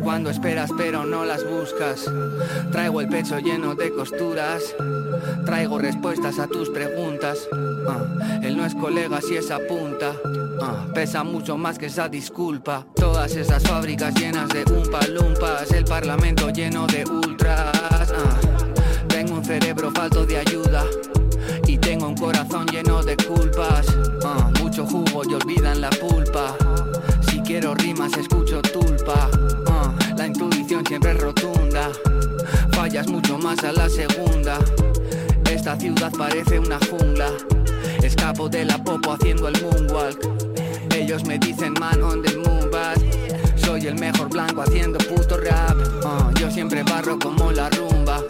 [0.03, 2.05] Cuando esperas pero no las buscas,
[2.71, 4.75] traigo el pecho lleno de costuras,
[5.45, 7.39] traigo respuestas a tus preguntas.
[7.89, 10.13] Ah, él no es colega si es apunta,
[10.63, 12.87] ah, pesa mucho más que esa disculpa.
[12.95, 15.01] Todas esas fábricas llenas de umpa
[15.75, 18.13] el parlamento lleno de ultras.
[18.13, 18.39] Ah,
[19.09, 20.85] tengo un cerebro falto de ayuda
[21.67, 23.87] y tengo un corazón lleno de culpas.
[24.61, 26.57] mucho jugo y olvidan la pulpa.
[27.29, 29.29] Si quiero rimas escucho tulpa.
[30.17, 31.91] La intuición siempre es rotunda.
[32.73, 34.59] Fallas mucho más a la segunda.
[35.51, 37.31] Esta ciudad parece una jungla.
[38.03, 40.19] Escapo de la popo haciendo el moonwalk.
[40.95, 42.71] Ellos me dicen man on the moon,
[43.57, 45.77] soy el mejor blanco haciendo puto rap.
[46.39, 48.23] yo siempre barro como la rumba.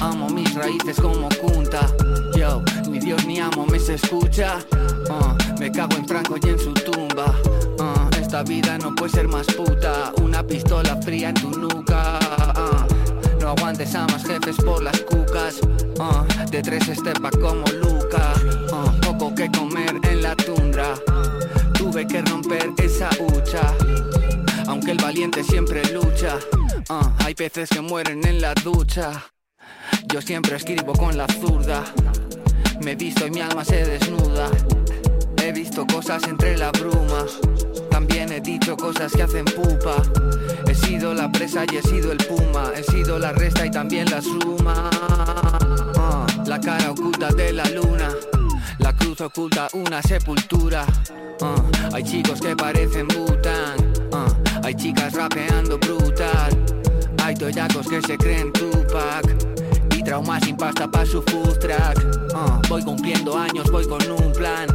[0.00, 1.86] amo mis raíces como punta.
[2.36, 4.58] Yo, ni Dios ni amo me se escucha.
[5.58, 7.34] me cago en Franco y en su tumba.
[8.30, 10.12] Esta vida no puede ser más puta.
[10.22, 12.16] Una pistola fría en tu nuca.
[13.40, 15.58] no aguantes a más jefes por las cucas.
[16.48, 18.32] de tres estepas como Luca.
[19.02, 20.94] poco que comer en la tundra.
[21.76, 23.74] Tuve que romper esa hucha.
[24.68, 26.38] Aunque el valiente siempre lucha.
[27.18, 29.24] hay peces que mueren en la ducha.
[30.06, 31.82] Yo siempre escribo con la zurda.
[32.80, 34.48] Me visto y mi alma se desnuda.
[35.70, 37.24] Visto cosas entre la bruma.
[37.92, 40.02] También he dicho cosas que hacen pupa.
[40.66, 42.72] He sido la presa y he sido el puma.
[42.74, 44.90] He sido la resta y también la suma.
[45.96, 48.08] Ah, la cara oculta de la luna.
[48.78, 50.84] La cruz oculta una sepultura.
[51.40, 53.92] Ah, hay chicos que parecen Bután.
[54.12, 54.26] Ah,
[54.64, 56.50] hay chicas rapeando brutal.
[57.22, 59.40] Hay toyacos que se creen Tupac
[60.10, 61.98] trauma sin pasta para su food track.
[62.34, 64.66] Uh, voy cumpliendo años, voy con un plan.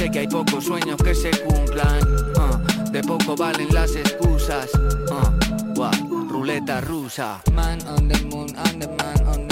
[0.00, 2.00] Sé que hay pocos sueños que se cumplan.
[2.34, 4.70] Uh, de poco valen las excusas.
[4.74, 7.42] Uh, ruleta rusa.
[7.52, 9.49] Man on the moon, on the man on the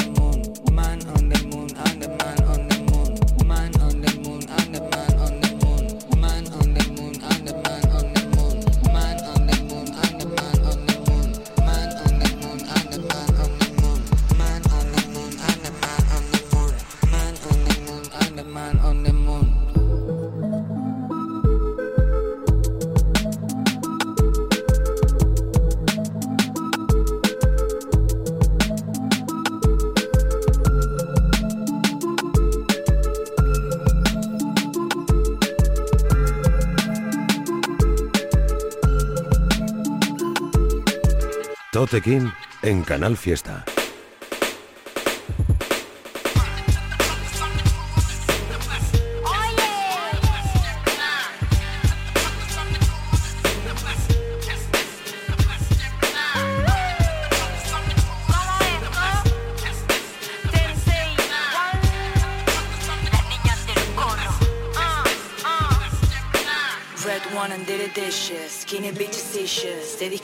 [41.96, 42.29] King
[42.62, 43.78] en Canal Fiesta.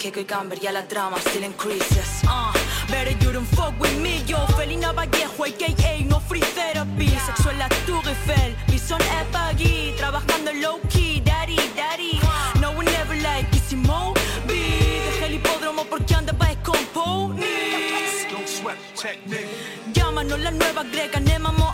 [0.04, 2.22] Te dije que cambiaría la trama, still increases.
[2.24, 2.52] Uh,
[2.90, 6.04] Better you don't fuck with me Yo, Felina Vallejo, a.k.a.
[6.04, 7.08] no free therapy.
[7.24, 12.20] Sexo en la Tour Eiffel, mi son es Trabajando low key, daddy, daddy
[12.60, 14.12] No one never like Kissy Mo
[14.46, 18.26] Dejé el hipódromo porque andaba con ponies
[19.94, 21.72] Llámanos la nueva greca, nemamo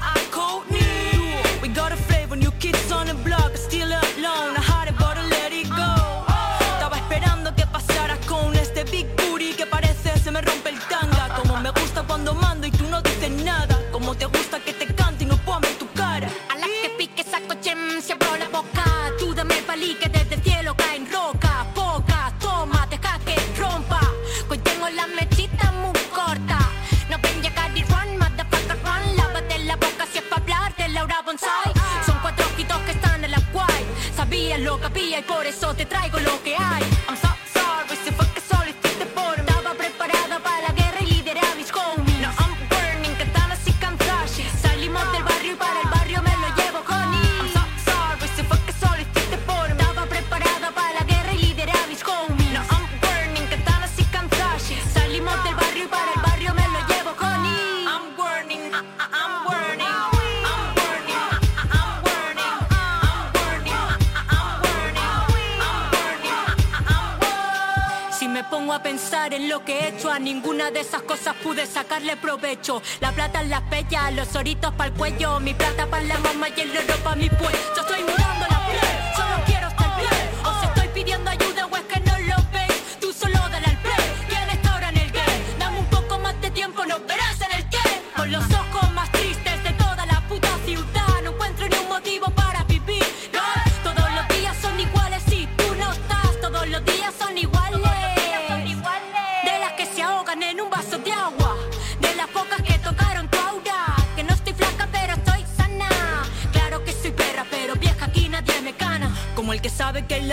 [73.00, 75.38] La plata en las pellas, los oritos para el cuello.
[75.38, 77.54] Mi plata para la mamá y el oro para mi pues.
[77.76, 78.49] Yo estoy mirando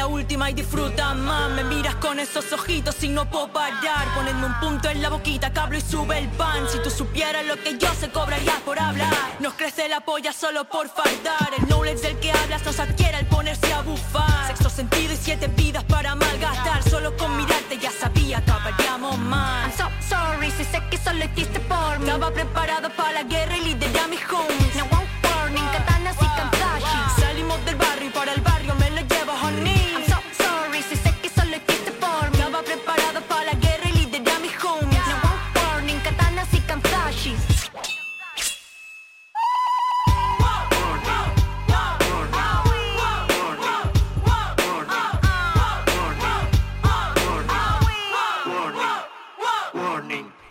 [0.07, 1.51] última y disfruta más.
[1.51, 4.05] Me miras con esos ojitos y no puedo parar.
[4.15, 6.67] Poniendo un punto en la boquita, cablo y sube el pan.
[6.71, 9.13] Si tú supieras lo que yo se cobraría por hablar.
[9.39, 11.51] Nos crece la polla solo por fardar.
[11.57, 14.47] El knowledge del que hablas nos adquiere al ponerse a bufar.
[14.47, 16.83] Sexto sentido y siete vidas para malgastar.
[16.89, 19.57] Solo con mirarte ya sabía que acabaríamos mal.
[19.67, 22.05] I'm so sorry si sé que solo hiciste por mí.
[22.05, 24.56] Estaba preparado para la guerra y lideré a mis homies.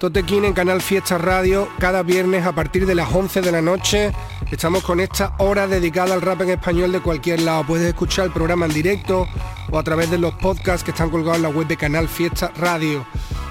[0.06, 4.12] Totequín en Canal Fiesta Radio, cada viernes a partir de las 11 de la noche.
[4.52, 7.66] Estamos con esta hora dedicada al rap en español de cualquier lado.
[7.66, 9.26] Puedes escuchar el programa en directo
[9.68, 12.52] o a través de los podcasts que están colgados en la web de Canal Fiesta
[12.56, 13.04] Radio.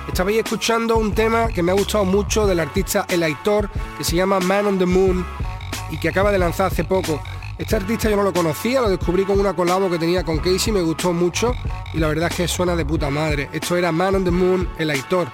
[0.07, 4.15] Estabais escuchando un tema que me ha gustado mucho del artista El Aitor, que se
[4.15, 5.25] llama Man on the Moon
[5.91, 7.21] y que acaba de lanzar hace poco.
[7.57, 10.73] Este artista yo no lo conocía, lo descubrí con una colabo que tenía con Casey,
[10.73, 11.53] me gustó mucho
[11.93, 13.49] y la verdad es que suena de puta madre.
[13.53, 15.29] Esto era Man on the Moon, El Aitor.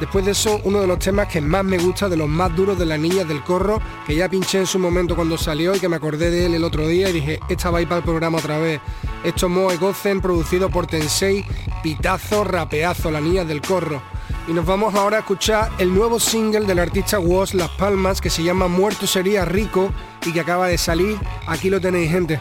[0.00, 2.78] Después de eso, uno de los temas que más me gusta, de los más duros
[2.78, 5.88] de las niñas del corro, que ya pinché en su momento cuando salió y que
[5.88, 8.04] me acordé de él el otro día y dije, esta va a ir para el
[8.04, 8.80] programa otra vez.
[9.22, 11.44] Esto es Moe Gozen, producido por Tensei,
[11.82, 14.00] pitazo, rapeazo, las niñas del corro.
[14.48, 18.30] Y nos vamos ahora a escuchar el nuevo single del artista Woz Las Palmas, que
[18.30, 19.92] se llama Muerto sería rico
[20.24, 21.18] y que acaba de salir.
[21.48, 22.40] Aquí lo tenéis, gente.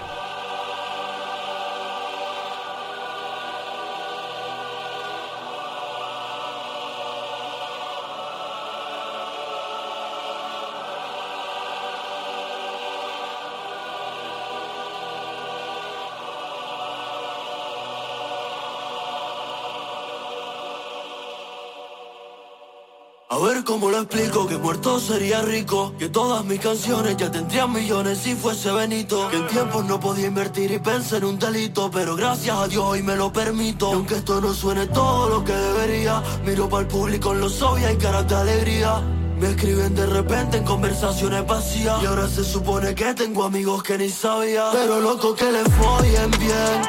[23.76, 25.93] Cómo lo explico, que muerto sería rico.
[25.99, 29.28] Que todas mis canciones ya tendrían millones si fuese Benito.
[29.30, 31.91] Que en tiempos no podía invertir y pensé en un delito.
[31.91, 33.91] Pero gracias a Dios hoy me lo permito.
[33.91, 37.61] Y aunque esto no suene todo lo que debería Miro para el público en los
[37.61, 39.01] ojos y hay caras de alegría.
[39.41, 42.01] Me escriben de repente en conversaciones vacías.
[42.01, 44.69] Y ahora se supone que tengo amigos que ni sabía.
[44.71, 46.80] Pero loco que les follen bien.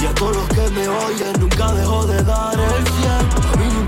[0.00, 3.43] Y a todos los que me oyen nunca dejo de dar el 100 A mí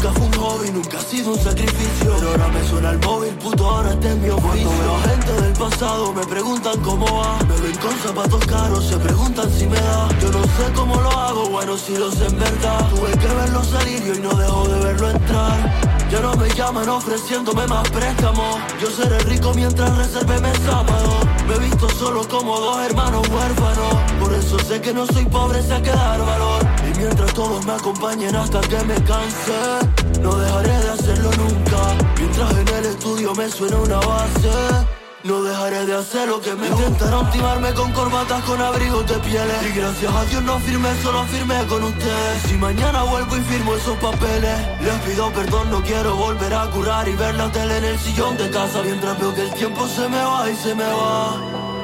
[0.06, 2.14] nunca fue un hobby, nunca ha sido un sacrificio.
[2.16, 4.68] Pero ahora me suena el móvil, puto, ahora este es mi oficio.
[4.68, 7.38] Cuando veo gente del pasado me preguntan cómo va.
[7.44, 10.08] Me ven con zapatos caros, se preguntan si me da.
[10.20, 12.88] Yo no sé cómo lo hago, bueno si lo sé en verdad.
[12.90, 16.88] Tuve que verlo salir y hoy no dejo de verlo entrar ya no me llaman
[16.88, 18.56] ofreciéndome más préstamos.
[18.80, 21.20] Yo seré rico mientras reserve mes sábado.
[21.48, 23.94] Me he visto solo como dos hermanos huérfanos.
[24.20, 26.62] Por eso sé que no soy pobre, sé que dar valor.
[26.88, 31.96] Y mientras todos me acompañen hasta que me canse No dejaré de hacerlo nunca.
[32.18, 34.95] Mientras en el estudio me suena una base
[35.26, 39.62] no dejaré de hacer lo que me Intentaron timarme con corbatas con abrigos de pieles.
[39.68, 43.74] Y gracias a Dios no firmé, solo firmé con ustedes Si mañana vuelvo y firmo
[43.74, 47.84] esos papeles Les pido perdón, no quiero volver a curar Y ver la tele en
[47.84, 50.84] el sillón de casa Mientras veo que el tiempo se me va y se me
[50.84, 51.36] va.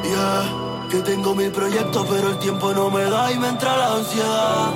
[0.05, 3.97] Yeah, que tengo mil proyectos pero el tiempo no me da y me entra la
[3.97, 4.71] ansiedad.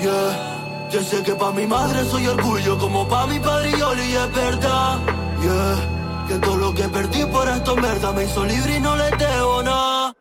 [0.00, 4.32] Yeah, yo sé que pa' mi madre soy orgullo Como pa' mi padre y es
[4.34, 4.98] verdad.
[5.42, 5.91] Yeah
[6.28, 9.62] que todo lo que perdí por esto merda me hizo libre y no le debo
[9.62, 10.14] nada.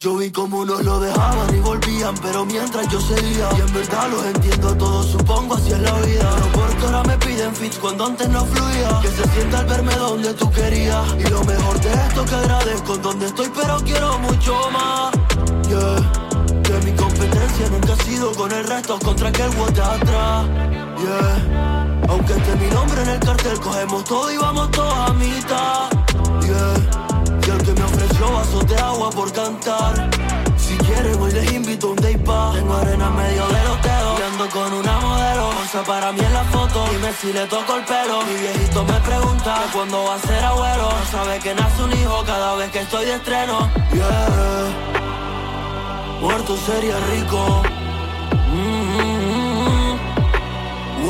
[0.00, 3.48] Yo vi como unos lo dejaban y volvían, pero mientras yo seguía.
[3.56, 6.36] Y en verdad los entiendo a todos, supongo así es la vida.
[6.38, 9.00] No porque ahora me piden fits cuando antes no fluía.
[9.02, 11.04] Que se sienta al verme donde tú querías.
[11.18, 15.12] Y lo mejor de esto que agradezco en donde estoy, pero quiero mucho más.
[15.68, 20.46] Yeah, que mi competencia nunca ha sido con el resto contra aquel bote atrás.
[21.00, 21.77] Yeah
[22.08, 25.90] aunque esté mi nombre en el cartel, cogemos todo y vamos todos a mitad.
[26.42, 27.46] Yeah.
[27.46, 30.10] Y el que me ofreció vasos de agua por cantar.
[30.56, 32.52] Si quieren, hoy les invito a un day pa.
[32.54, 34.20] Tengo arena en medio de los dedos.
[34.20, 36.86] Y ando con una modelo, Onza para mí en la foto.
[36.90, 38.22] Dime si le toco el pelo.
[38.24, 40.90] Mi viejito me pregunta cuándo va a ser abuelo.
[41.10, 43.70] Sabe que nace un hijo cada vez que estoy de estreno.
[43.92, 44.68] Yeah.
[46.20, 47.77] Muerto sería rico.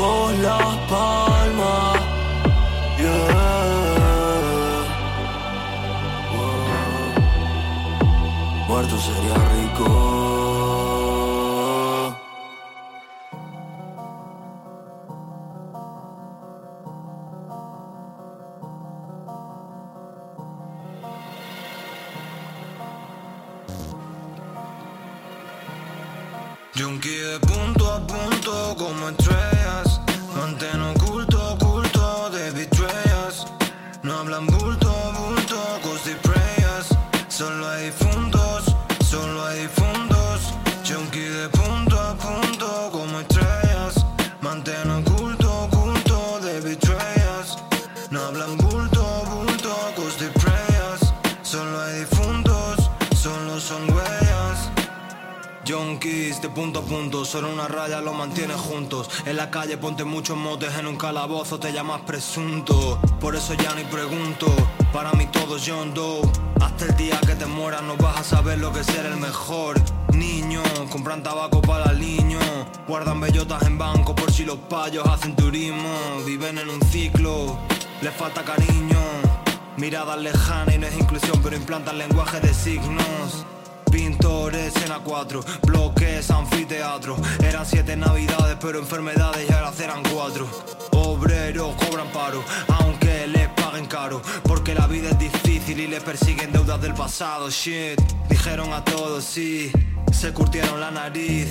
[0.01, 1.99] Oh, Las Palmas.
[2.97, 3.49] Yeah.
[8.67, 9.87] Muerto sería rico.
[26.73, 29.58] Junkie de punto a punto como estrellas.
[56.41, 59.09] De punto a punto, solo una raya los mantiene juntos.
[59.25, 62.97] En la calle ponte muchos motes, en un calabozo te llamas presunto.
[63.19, 64.47] Por eso ya ni pregunto,
[64.93, 66.21] para mí todo es John Doe.
[66.61, 69.17] Hasta el día que te mueras no vas a saber lo que es ser el
[69.17, 69.81] mejor.
[70.13, 72.39] Niño, compran tabaco para el niño.
[72.87, 75.93] Guardan bellotas en banco por si los payos hacen turismo.
[76.25, 77.57] Viven en un ciclo,
[78.01, 78.97] les falta cariño.
[79.75, 83.45] Miradas lejanas y no es inclusión, pero implantan lenguaje de signos.
[83.91, 87.15] Pintores en A4, bloques, anfiteatro.
[87.43, 90.47] Eran siete navidades, pero enfermedades ya las eran cuatro.
[90.91, 94.21] Obreros cobran paro, aunque les paguen caro.
[94.43, 97.49] Porque la vida es difícil y les persiguen deudas del pasado.
[97.49, 99.71] Shit, dijeron a todos sí.
[100.11, 101.49] Se curtieron la nariz.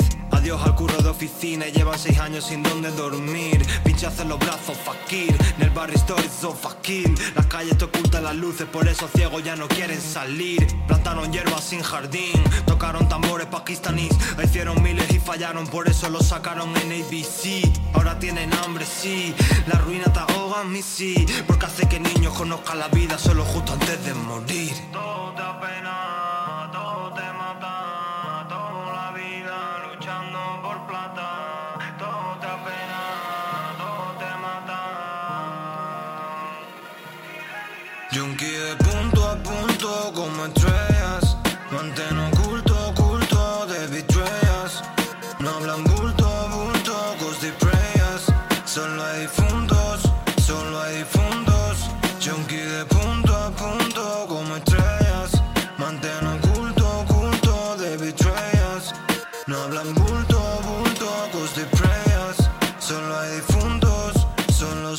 [0.48, 3.62] Adiós al curro de oficina y llevan seis años sin donde dormir.
[3.84, 5.36] Pinchazos en los brazos, fakir.
[5.58, 7.14] En el barrio stories son fakir.
[7.36, 10.66] Las calles te ocultan las luces, por eso ciegos ya no quieren salir.
[10.86, 12.42] Plantaron hierbas sin jardín.
[12.64, 14.16] Tocaron tambores pakistaníes.
[14.42, 17.70] Hicieron miles y fallaron, por eso los sacaron en ABC.
[17.92, 19.34] Ahora tienen hambre, sí.
[19.66, 21.26] La ruina te ahoga, mi sí.
[21.46, 24.72] Porque hace que niños conozcan la vida solo justo antes de morir.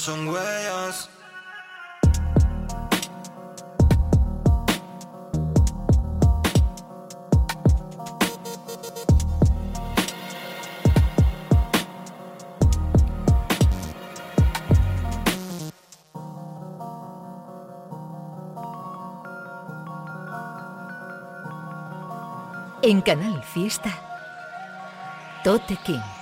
[0.09, 1.07] Son huellas.
[22.81, 23.91] En Canal Fiesta,
[25.43, 26.18] Tote King.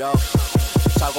[0.00, 0.39] Yo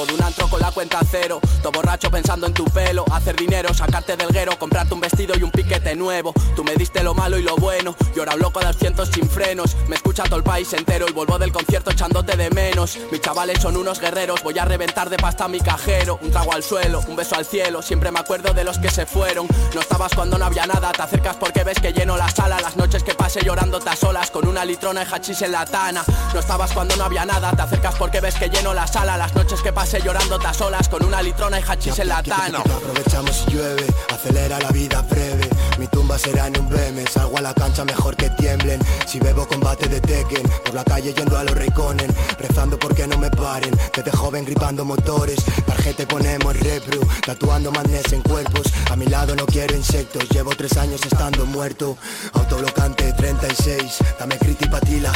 [0.06, 1.40] De un antro con la cuenta cero.
[1.62, 3.04] Todo borracho pensando en tu pelo.
[3.12, 6.32] Hacer dinero, sacarte del guero Comprarte un vestido y un piquete nuevo.
[6.56, 7.94] Tú me diste lo malo y lo bueno.
[8.16, 9.76] Y ahora hablo con cientos sin frenos.
[9.86, 12.98] Me escucha todo el país entero Y vuelvo del concierto echándote de menos.
[13.10, 14.42] Mis chavales son unos guerreros.
[14.42, 16.18] Voy a reventar de pasta mi cajero.
[16.20, 17.80] Un trago al suelo, un beso al cielo.
[17.80, 19.46] Siempre me acuerdo de los que se fueron.
[19.74, 20.90] No estabas cuando no había nada.
[20.92, 22.60] Te acercas porque ves que lleno la sala.
[22.60, 26.04] Las noches que pasé llorándote a solas Con una litrona de hachís en la tana.
[26.34, 27.52] No estabas cuando no había nada.
[27.52, 29.16] Te acercas porque ves que lleno la sala.
[29.16, 32.58] Las noches que pasé llorándote a solas Con una litrona y hachís en la tana
[32.58, 35.41] Aprovechamos y llueve, acelera la vida breve.
[35.82, 38.78] Mi tumba será en un BM, salgo a la cancha mejor que tiemblen.
[39.04, 42.06] Si bebo combate de Tekken, por la calle yendo a los Reconen,
[42.38, 43.76] rezando porque no me paren.
[43.92, 48.72] Desde joven gripando motores, tarjete ponemos repro, tatuando madness en cuerpos.
[48.92, 51.98] A mi lado no quiero insectos, llevo tres años estando muerto.
[52.34, 55.12] Autoblocante 36, dame criti pa' ti la.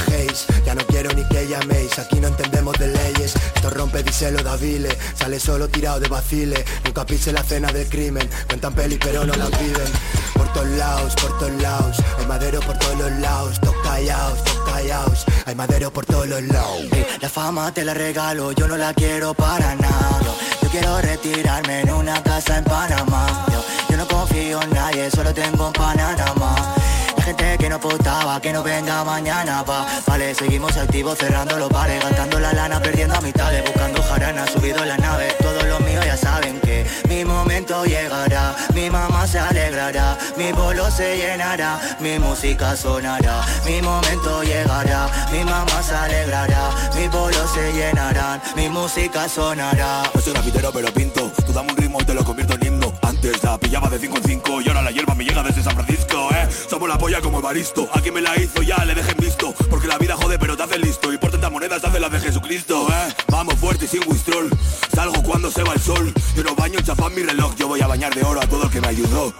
[0.64, 3.34] Ya no quiero ni que llaméis, aquí no entendemos de leyes.
[3.54, 6.64] Esto rompe díselo Davile, sale solo tirado de vacile.
[6.84, 9.92] Nunca pise la cena del crimen, cuentan peli pero no la viven.
[10.56, 13.60] Todos lados, por todos lados, hay madero por todos los lados.
[13.60, 16.86] Todos callaos, todos callaos, hay madero por todos los lados.
[17.20, 20.20] La fama te la regalo, yo no la quiero para nada.
[20.62, 23.44] Yo quiero retirarme en una casa en Panamá.
[23.52, 26.75] Yo, yo no confío en nadie, solo tengo un banana más.
[27.26, 29.84] Gente que no postaba, que no venga mañana, va.
[30.06, 34.90] Vale, seguimos activos, cerrando los bares, gastando la lana, perdiendo amistades, buscando jarana, subido en
[34.90, 35.34] la nave.
[35.40, 40.88] Todos los míos ya saben que mi momento llegará, mi mamá se alegrará, mi bolo
[40.88, 47.72] se llenará, mi música sonará, mi momento llegará, mi mamá se alegrará, mi bolo se
[47.72, 50.04] llenarán, mi música sonará.
[50.14, 52.85] No soy grafitero pero pinto Tú dame un ritmo y te lo convierto en himno
[53.16, 55.74] Antes la pillaba de 5 en 5 Y ahora la hierba me llega desde San
[55.74, 59.54] Francisco, eh Somos la polla como Evaristo Aquí me la hizo ya, le dejen visto
[59.70, 62.20] Porque la vida jode pero te hace listo Y por tantas monedas hace la de
[62.20, 64.50] Jesucristo, eh Vamos fuerte y sin wistrol
[64.94, 67.80] Salgo cuando se va el sol Yo no baño en chapán mi reloj Yo voy
[67.80, 69.32] a bañar de oro a todo el que me ayudó.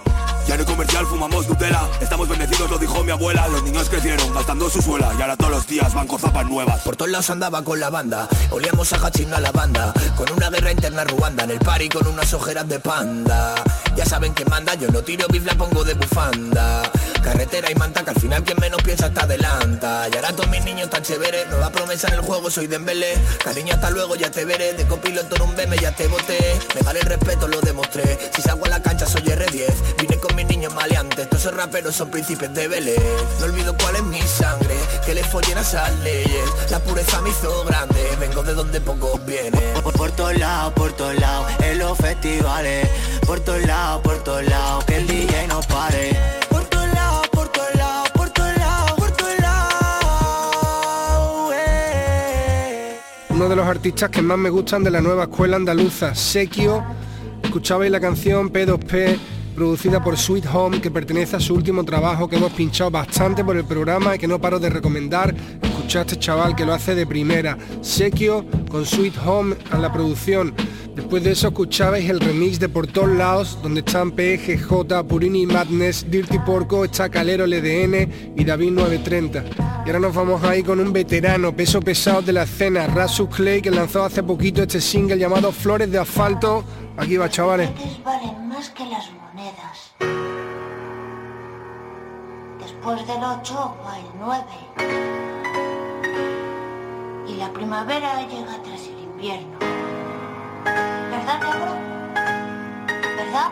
[0.47, 4.33] Ya no hay comercial, fumamos Nutella Estamos bendecidos, lo dijo mi abuela Los niños crecieron
[4.33, 6.81] gastando su suela Y ahora todos los días van con zapas nuevas.
[6.83, 10.49] Por todos lados andaba con la banda Olíamos a hachín a la banda Con una
[10.49, 13.55] guerra interna Ruanda En el party con unas ojeras de panda
[13.95, 16.83] Ya saben que manda Yo no tiro bif, la pongo de bufanda.
[17.23, 20.07] Carretera y manta Que al final quien menos piensa está adelanta.
[20.11, 23.73] Y ahora todos mis niños tan chéveres Nueva promesa en el juego, soy Dembélé Cariño,
[23.73, 24.73] hasta luego, ya te veré.
[24.73, 26.37] De copiloto en un BM, ya te boté.
[26.75, 28.17] Me vale el respeto, lo demostré.
[28.35, 31.95] Si salgo a la cancha soy R10 Vine con mis niños maleantes Todos esos raperos
[31.95, 33.01] son príncipes de Belén.
[33.39, 36.49] No olvido cuál es mi sangre Que le follen a esas leyes.
[36.69, 39.61] La pureza me hizo grande Vengo de donde pocos vienen.
[39.83, 42.87] Por, todos lados, por todos lados, en los festivales.
[43.25, 43.39] Por
[44.03, 44.85] por todos lados,
[45.47, 45.57] no.
[53.29, 56.83] Uno de los artistas que más me gustan de la nueva escuela andaluza, Sekio.
[57.43, 59.17] Escuchabais la canción P2P,
[59.55, 63.55] producida por Sweet Home, que pertenece a su último trabajo que hemos pinchado bastante por
[63.57, 65.33] el programa y que no paro de recomendar.
[65.87, 67.57] Escuchad a este chaval que lo hace de primera.
[67.79, 70.53] Sekio con Sweet Home a la producción.
[70.93, 76.11] Después de eso escuchabais el remix de Por todos lados, donde están PGJ, Purini Madness,
[76.11, 79.45] Dirty Porco, está Calero LDN y David 930.
[79.85, 83.61] Y ahora nos vamos ahí con un veterano, peso pesado de la escena, Rasus Clay,
[83.61, 86.65] que lanzó hace poquito este single llamado Flores de Asfalto.
[86.97, 87.69] Aquí va, chavales.
[88.03, 89.93] valen más que las monedas.
[92.59, 95.36] Después del 8 va el 9.
[97.27, 99.59] Y la primavera llega tras el invierno.
[101.11, 101.73] ¿Verdad, negro?
[103.17, 103.49] ¿Verdad?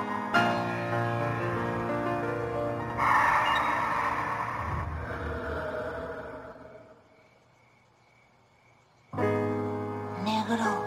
[10.23, 10.83] Negro.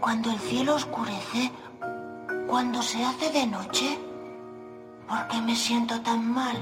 [0.00, 1.50] Cuando el cielo oscurece,
[2.46, 3.98] cuando se hace de noche,
[5.08, 6.56] ¿por qué me siento tan mal?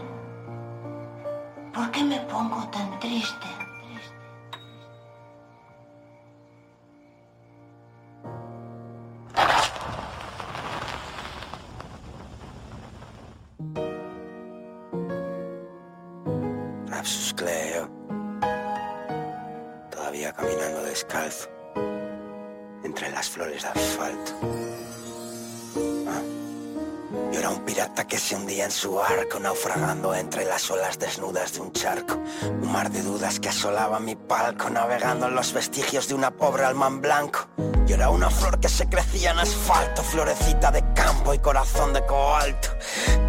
[1.74, 3.61] ¿Por qué me pongo tan triste?
[19.90, 21.48] Todavía caminando descalzo.
[22.84, 24.32] Entre las flores de asfalto.
[26.06, 26.22] Ah.
[27.32, 31.54] Yo era un pirata que se hundía en su arco, naufragando entre las olas desnudas
[31.54, 32.20] de un charco.
[32.42, 36.64] Un mar de dudas que asolaba mi palco, navegando en los vestigios de una pobre
[36.64, 37.48] alma en blanco.
[37.86, 40.81] Yo era una flor que se crecía en asfalto, florecita de
[41.32, 42.68] y corazón de cobalto.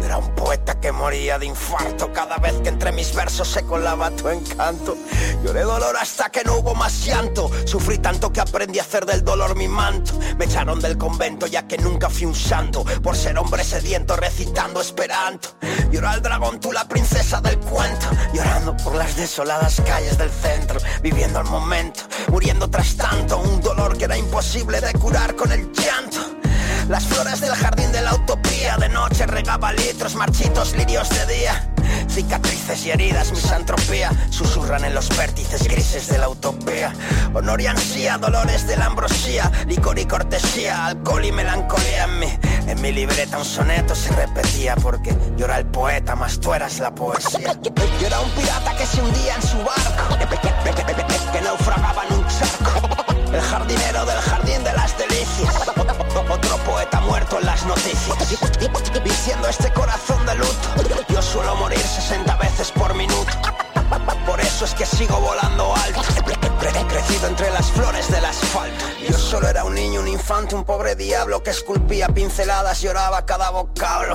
[0.00, 3.62] Yo era un poeta que moría de infarto cada vez que entre mis versos se
[3.64, 4.96] colaba tu encanto.
[5.44, 7.50] Lloré dolor hasta que no hubo más llanto.
[7.64, 10.18] Sufrí tanto que aprendí a hacer del dolor mi manto.
[10.36, 14.80] Me echaron del convento ya que nunca fui un santo por ser hombre sediento recitando
[14.80, 15.50] esperanto.
[15.92, 18.06] Lloró al dragón, tú la princesa del cuento.
[18.32, 23.38] Llorando por las desoladas calles del centro, viviendo el momento, muriendo tras tanto.
[23.38, 26.33] Un dolor que era imposible de curar con el llanto.
[26.88, 31.70] Las flores del jardín de la utopía De noche regaba litros, marchitos, lirios de día.
[32.08, 36.92] Cicatrices y heridas, misantropía Susurran en los vértices grises de la utopía.
[37.32, 42.04] Honor y ansía, dolores de la ambrosía Licor y cortesía, alcohol y melancolía.
[42.04, 46.38] En mí En mi libreta un soneto se repetía Porque yo era el poeta, más
[46.38, 47.58] tú eras la poesía.
[47.62, 50.18] Yo era un pirata que se hundía en su barco
[51.32, 53.04] Que naufragaba en un charco.
[53.32, 54.33] El jardinero del jardín
[56.74, 58.18] poeta muerto en las noticias
[59.04, 63.32] Diciendo este corazón de luto Yo suelo morir 60 veces por minuto.
[64.26, 66.23] Por eso es que sigo volando alto
[66.94, 68.84] crecido entre las flores del asfalto.
[69.08, 73.50] Yo solo era un niño, un infante, un pobre diablo Que esculpía pinceladas, lloraba cada
[73.50, 74.14] vocablo.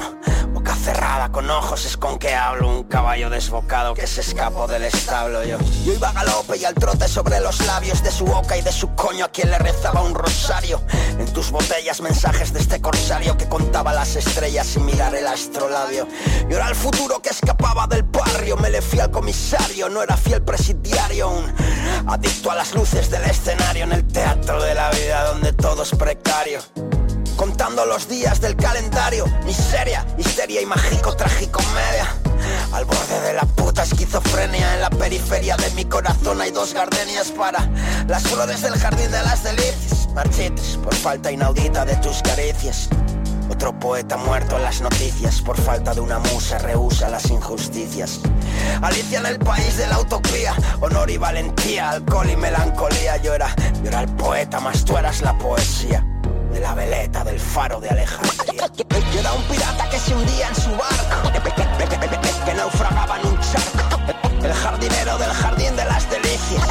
[0.53, 2.69] Boca cerrada, con ojos es con que hablo.
[2.69, 5.43] Un caballo desbocado que se escapó del establo.
[5.43, 8.61] Yo Yo iba a galope y al trote sobre los labios De su boca y
[8.61, 10.81] de su coño a quien le rezaba un rosario.
[11.19, 16.07] En tus botellas mensajes de este corsario Que contaba las estrellas sin mirar el astrolabio.
[16.49, 20.15] Yo era el futuro que escapaba del barrio Me le fui al comisario, no era
[20.15, 21.53] fiel presidiario Un
[22.07, 25.91] adicto a las luces del escenario En el teatro de la vida donde todo es
[25.91, 26.59] precario
[27.39, 29.23] Contando los días del calendario.
[29.45, 32.05] Miseria, histeria y mágico tragicomedia
[32.73, 37.31] Al borde de la puta esquizofrenia En la periferia de mi corazón hay dos gardenias
[37.31, 37.65] para
[38.09, 40.09] Las flores del jardín de las delicias.
[40.13, 42.89] Marchites por falta inaudita de tus caricias.
[43.49, 45.41] Otro poeta muerto en las noticias.
[45.41, 48.19] Por falta de una musa rehúsa las injusticias.
[48.81, 53.15] Alicia en el país de la utopía, honor y valentía, alcohol y melancolía.
[53.15, 56.05] Yo era, yo el poeta, más tú eras la poesía
[56.59, 58.67] la veleta del faro de Alejandría.
[59.13, 61.31] Yo era un pirata que se hundía en su barco,
[62.45, 64.43] que naufragaba en un charco.
[64.43, 66.63] El jardinero del jardín de las delicias.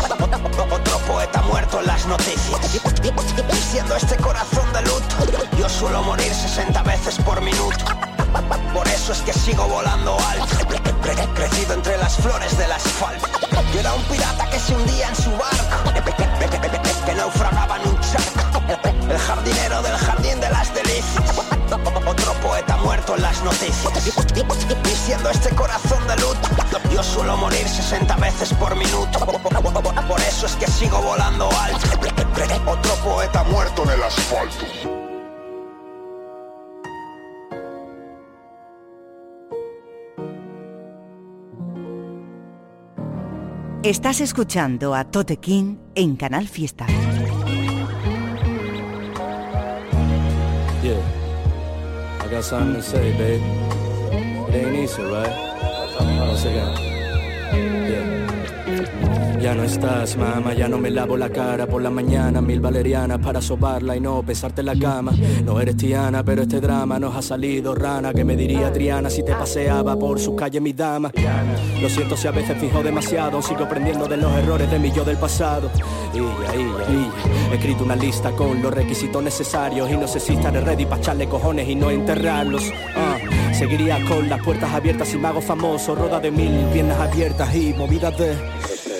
[0.71, 2.61] Otro poeta muerto en las noticias.
[3.51, 5.17] Diciendo este corazón de luto,
[5.59, 7.85] yo suelo morir 60 veces por minuto.
[8.73, 10.47] Por eso es que sigo volando alto.
[11.35, 13.29] Crecido entre las flores del asfalto.
[13.73, 15.93] Yo era un pirata que se hundía en su barco.
[17.07, 18.98] Que naufragaba en un charco.
[22.07, 23.93] Otro poeta muerto en las noticias.
[24.83, 26.49] Diciendo este corazón de luto.
[26.93, 29.19] Yo suelo morir 60 veces por minuto.
[30.09, 31.89] Por eso es que sigo volando alto.
[32.67, 34.65] Otro poeta muerto en el asfalto.
[43.83, 46.87] Estás escuchando a Tote King en Canal Fiesta.
[50.97, 53.43] I got something to say, babe.
[54.49, 55.45] It ain't easy, right?
[56.31, 58.29] Yeah.
[59.41, 63.19] Ya no estás, mamá, ya no me lavo la cara por la mañana Mil valerianas
[63.21, 65.13] para sobarla y no pesarte la cama.
[65.45, 68.13] No eres Tiana, pero este drama nos ha salido rana.
[68.13, 71.13] Que me diría Triana si te paseaba por sus calles mi dama
[71.81, 75.05] Lo siento si a veces fijo demasiado Sigo aprendiendo de los errores de mi yo
[75.05, 75.71] del pasado.
[76.13, 76.19] Y
[77.51, 81.01] he escrito una lista con los requisitos necesarios Y no sé si estaré ready para
[81.01, 82.63] echarle cojones y no enterrarlos.
[82.95, 83.17] Ah,
[83.53, 87.75] Seguiría con las puertas abiertas y me hago famoso Roda de mil piernas abiertas y
[87.75, 88.37] movidas de...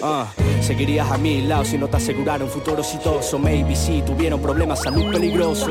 [0.03, 0.27] Ah,
[0.63, 3.39] seguirías a mi lado si no te aseguraron un futuro exitoso.
[3.39, 5.69] Maybe si tuvieron problemas, salud peligroso.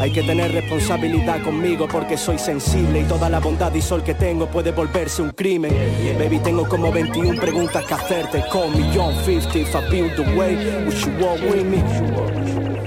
[0.00, 4.14] Hay que tener responsabilidad conmigo porque soy sensible y toda la bondad y sol que
[4.14, 5.72] tengo puede volverse un crimen.
[6.18, 8.44] Baby, tengo como 21 preguntas que hacerte.
[8.52, 10.56] Call me John 50 if I build the way.
[10.84, 11.78] Would you walk with me?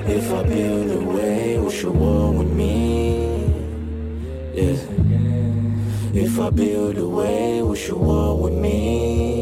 [0.07, 3.47] If I build the way, would you walk with me?
[4.53, 4.97] Yeah.
[6.13, 9.36] If I build a way, would you walk with me?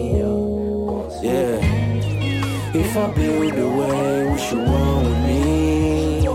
[1.25, 1.57] Yeah.
[2.75, 6.27] If I build a way, would you walk with me?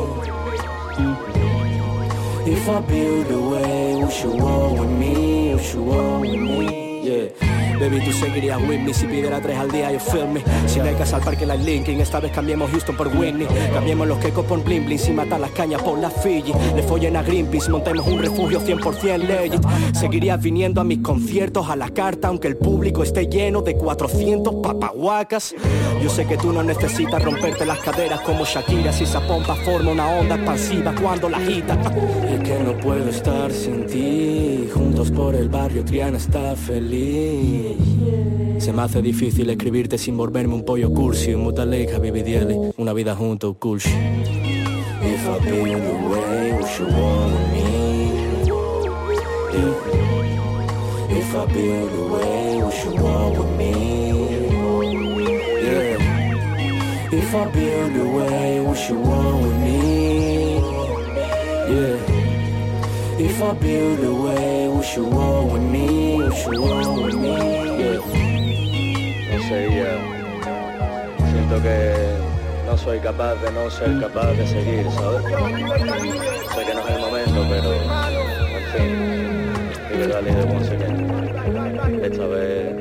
[2.53, 5.55] If I build a way, would you walk with me?
[5.55, 6.69] Would you walk with me?
[7.09, 7.50] Yeah.
[7.81, 8.93] Baby, tú seguirías with me.
[8.93, 10.43] Si pidiera tres al día, you feel me.
[10.67, 13.47] Si becas al parque like Linkin, esta vez cambiemos Houston por Whitney.
[13.73, 16.53] Cambiemos los quecos por bling bling, sin matar las cañas por la Fiji.
[16.77, 19.63] Le follen a Greenpeace, montemos un refugio 100% legit.
[19.95, 24.57] Seguirías viniendo a mis conciertos a la carta Aunque el público esté lleno de 400
[24.57, 25.55] papahuacas.
[26.03, 28.93] Yo sé que tú no necesitas romperte las caderas como Shakira.
[28.93, 31.79] Si esa pompa forma una onda expansiva cuando la agita.
[32.31, 34.69] Y que no puedo estar sin ti.
[34.71, 37.70] Juntos por el barrio, Triana está feliz
[38.59, 43.15] se me hace difícil escribirte sin volverme un pollo cursi Un mutaleja, vividiele, una vida
[43.15, 43.91] junto, cursi
[45.03, 47.71] If I build the way, would you walk with me?
[49.53, 49.75] Yeah.
[51.19, 53.73] If I build the way, would you walk with me?
[55.67, 55.99] Yeah.
[57.13, 60.59] If I build the way, would you walk with me?
[61.73, 62.21] Yeah.
[63.19, 66.10] If I build a way, would you walk with me?
[66.31, 66.43] No sé.
[71.31, 71.95] Siento que
[72.67, 75.25] no soy capaz de no ser capaz de seguir, ¿sabes?
[75.25, 77.81] Sé que no es el momento, pero en
[78.73, 78.91] fin,
[80.25, 80.95] ley de conseguir.
[82.05, 82.77] Esta vez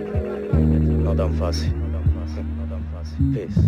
[0.54, 1.74] no tan fácil.
[1.76, 3.34] No tan fácil.
[3.34, 3.60] Peace.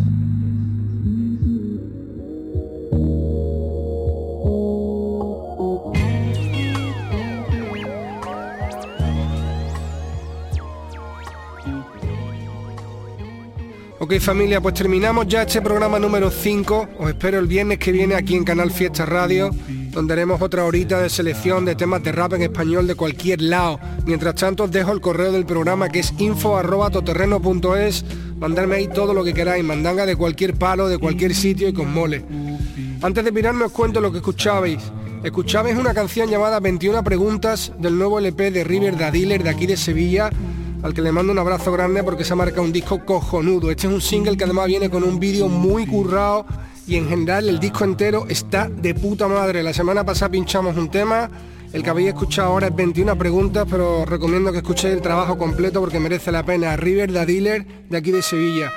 [14.12, 16.90] Ok familia, pues terminamos ya este programa número 5.
[17.00, 19.52] Os espero el viernes que viene aquí en Canal Fiesta Radio.
[19.92, 23.80] donde haremos otra horita de selección de temas de rap en español de cualquier lado.
[24.06, 28.04] Mientras tanto os dejo el correo del programa que es info.toterreno.es,
[28.38, 31.94] mandarme ahí todo lo que queráis, mandanga de cualquier palo, de cualquier sitio y con
[31.94, 32.26] mole.
[33.02, 34.82] Antes de mirarme os cuento lo que escuchabais.
[35.24, 39.68] Escuchabais una canción llamada 21 preguntas del nuevo LP de River Da Dealer de aquí
[39.68, 40.32] de Sevilla,
[40.84, 43.72] al que le mando un abrazo grande porque se ha marcado un disco cojonudo.
[43.72, 46.46] Este es un single que además viene con un vídeo muy currado
[46.88, 49.64] y en general el disco entero está de puta madre.
[49.64, 51.30] La semana pasada pinchamos un tema,
[51.72, 55.80] el que habéis escuchado ahora es 21 preguntas, pero recomiendo que escuchéis el trabajo completo
[55.80, 56.76] porque merece la pena.
[56.76, 58.72] River Da Dealer de aquí de Sevilla.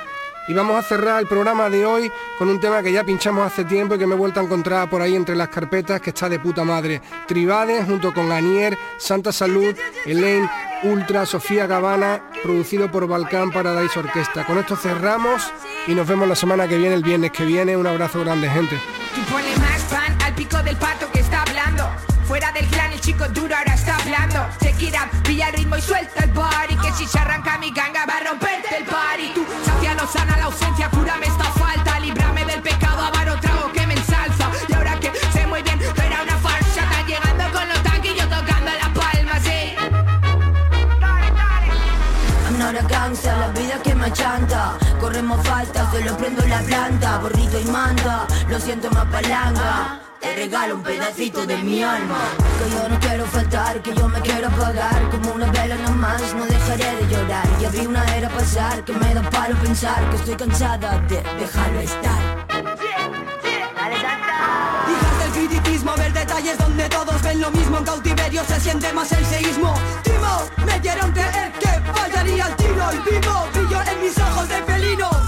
[0.47, 3.65] Y vamos a cerrar el programa de hoy con un tema que ya pinchamos hace
[3.65, 6.29] tiempo y que me he vuelto a encontrar por ahí entre las carpetas, que está
[6.29, 7.01] de puta madre.
[7.27, 9.75] Tribades junto con Anier, Santa Salud,
[10.05, 10.49] Elaine,
[10.83, 14.45] Ultra, Sofía Gavana, producido por Balcán Paradise Orquesta.
[14.45, 15.51] Con esto cerramos
[15.87, 17.75] y nos vemos la semana que viene, el viernes que viene.
[17.75, 18.79] Un abrazo grande, gente.
[30.07, 30.89] Sana la ausencia,
[31.19, 34.49] me esta falta Líbrame del pecado, avaro trago que me ensalza.
[34.67, 38.15] Y ahora que sé muy bien, era una farsa Están llegando con los tanques y
[38.15, 39.75] yo tocando la palma, sí.
[42.45, 47.59] I'm not a la vida que me chanta Corremos falta, solo prendo la planta Borrito
[47.59, 52.21] y manda, lo siento más palanca te regalo un pedacito de mi alma.
[52.57, 55.09] Que yo no quiero faltar, que yo me quiero apagar.
[55.11, 57.47] Como una vela nomás, no dejaré de llorar.
[57.59, 61.79] Ya vi una era pasar, que me da palo pensar Que estoy cansada de dejarlo
[61.79, 62.21] estar.
[65.33, 67.77] Criticismo, ver detalles donde todos ven lo mismo.
[67.77, 69.73] En cautiverio se siente más el seísmo.
[70.01, 72.85] Timo, me dieron creer que fallaría el tiro.
[72.93, 75.24] Y vivo, brillo en mis ojos de felino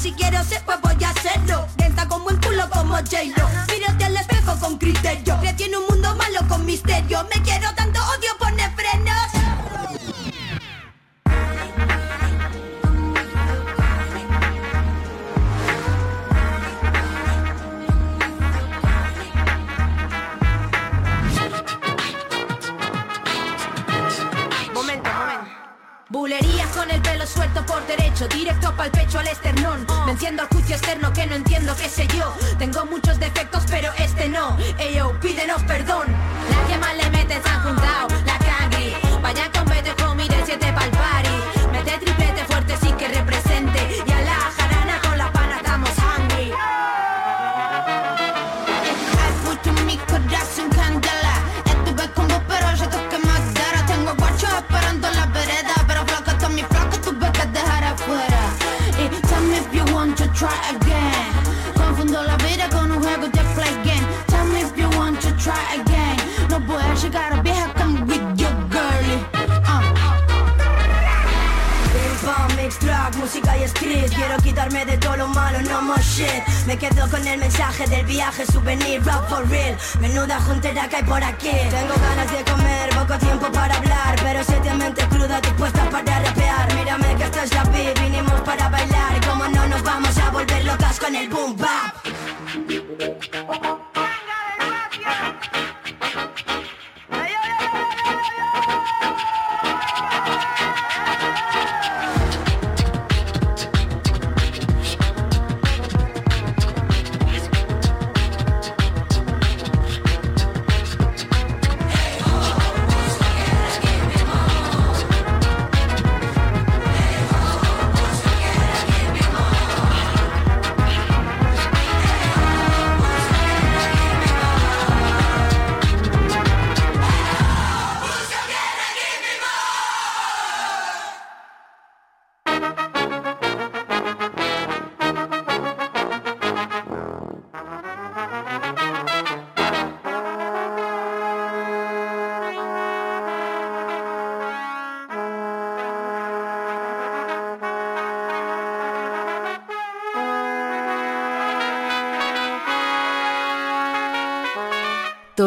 [0.00, 1.66] si quiero ser, pues voy a hacerlo.
[1.78, 3.48] Lenta como buen culo como J-Lo.
[3.68, 5.38] Mírate al espejo con criterio.
[5.42, 7.26] Retiene un mundo malo con misterio.
[7.34, 9.16] Me quiero tanto, odio pone frenos.
[26.08, 29.86] Bulerías con el pelo suelto por derecho, directo pa'l pecho al esternón.
[30.06, 32.34] Me enciendo al juicio externo que no entiendo qué sé yo.
[32.58, 34.56] Tengo muchos defectos, pero este no.
[34.78, 36.06] Eyo, pídenos perdón.
[36.50, 38.94] La que más le mete se han juntado, la cangri.
[39.20, 41.36] Vaya con vete con mire siete pa'l party.
[41.70, 43.39] Mete triplete fuerte sí que represente.
[60.40, 61.32] Try again.
[61.74, 64.06] Confundo la vida con un juego de play game.
[64.28, 66.16] Tell me if you want to try again.
[66.48, 67.39] No voy a llegar
[73.80, 76.46] Quiero quitarme de todo lo malo, no more shit.
[76.66, 79.76] Me quedo con el mensaje del viaje, souvenir, rap for real.
[80.00, 81.50] Menuda juntera que hay por aquí.
[81.70, 86.74] Tengo ganas de comer, poco tiempo para hablar Pero siete mente cruda, dispuesta para rapear.
[86.74, 89.26] Mírame que esta es la beat, vinimos para bailar.
[89.26, 91.94] Como no nos vamos a volver locas con el boom bap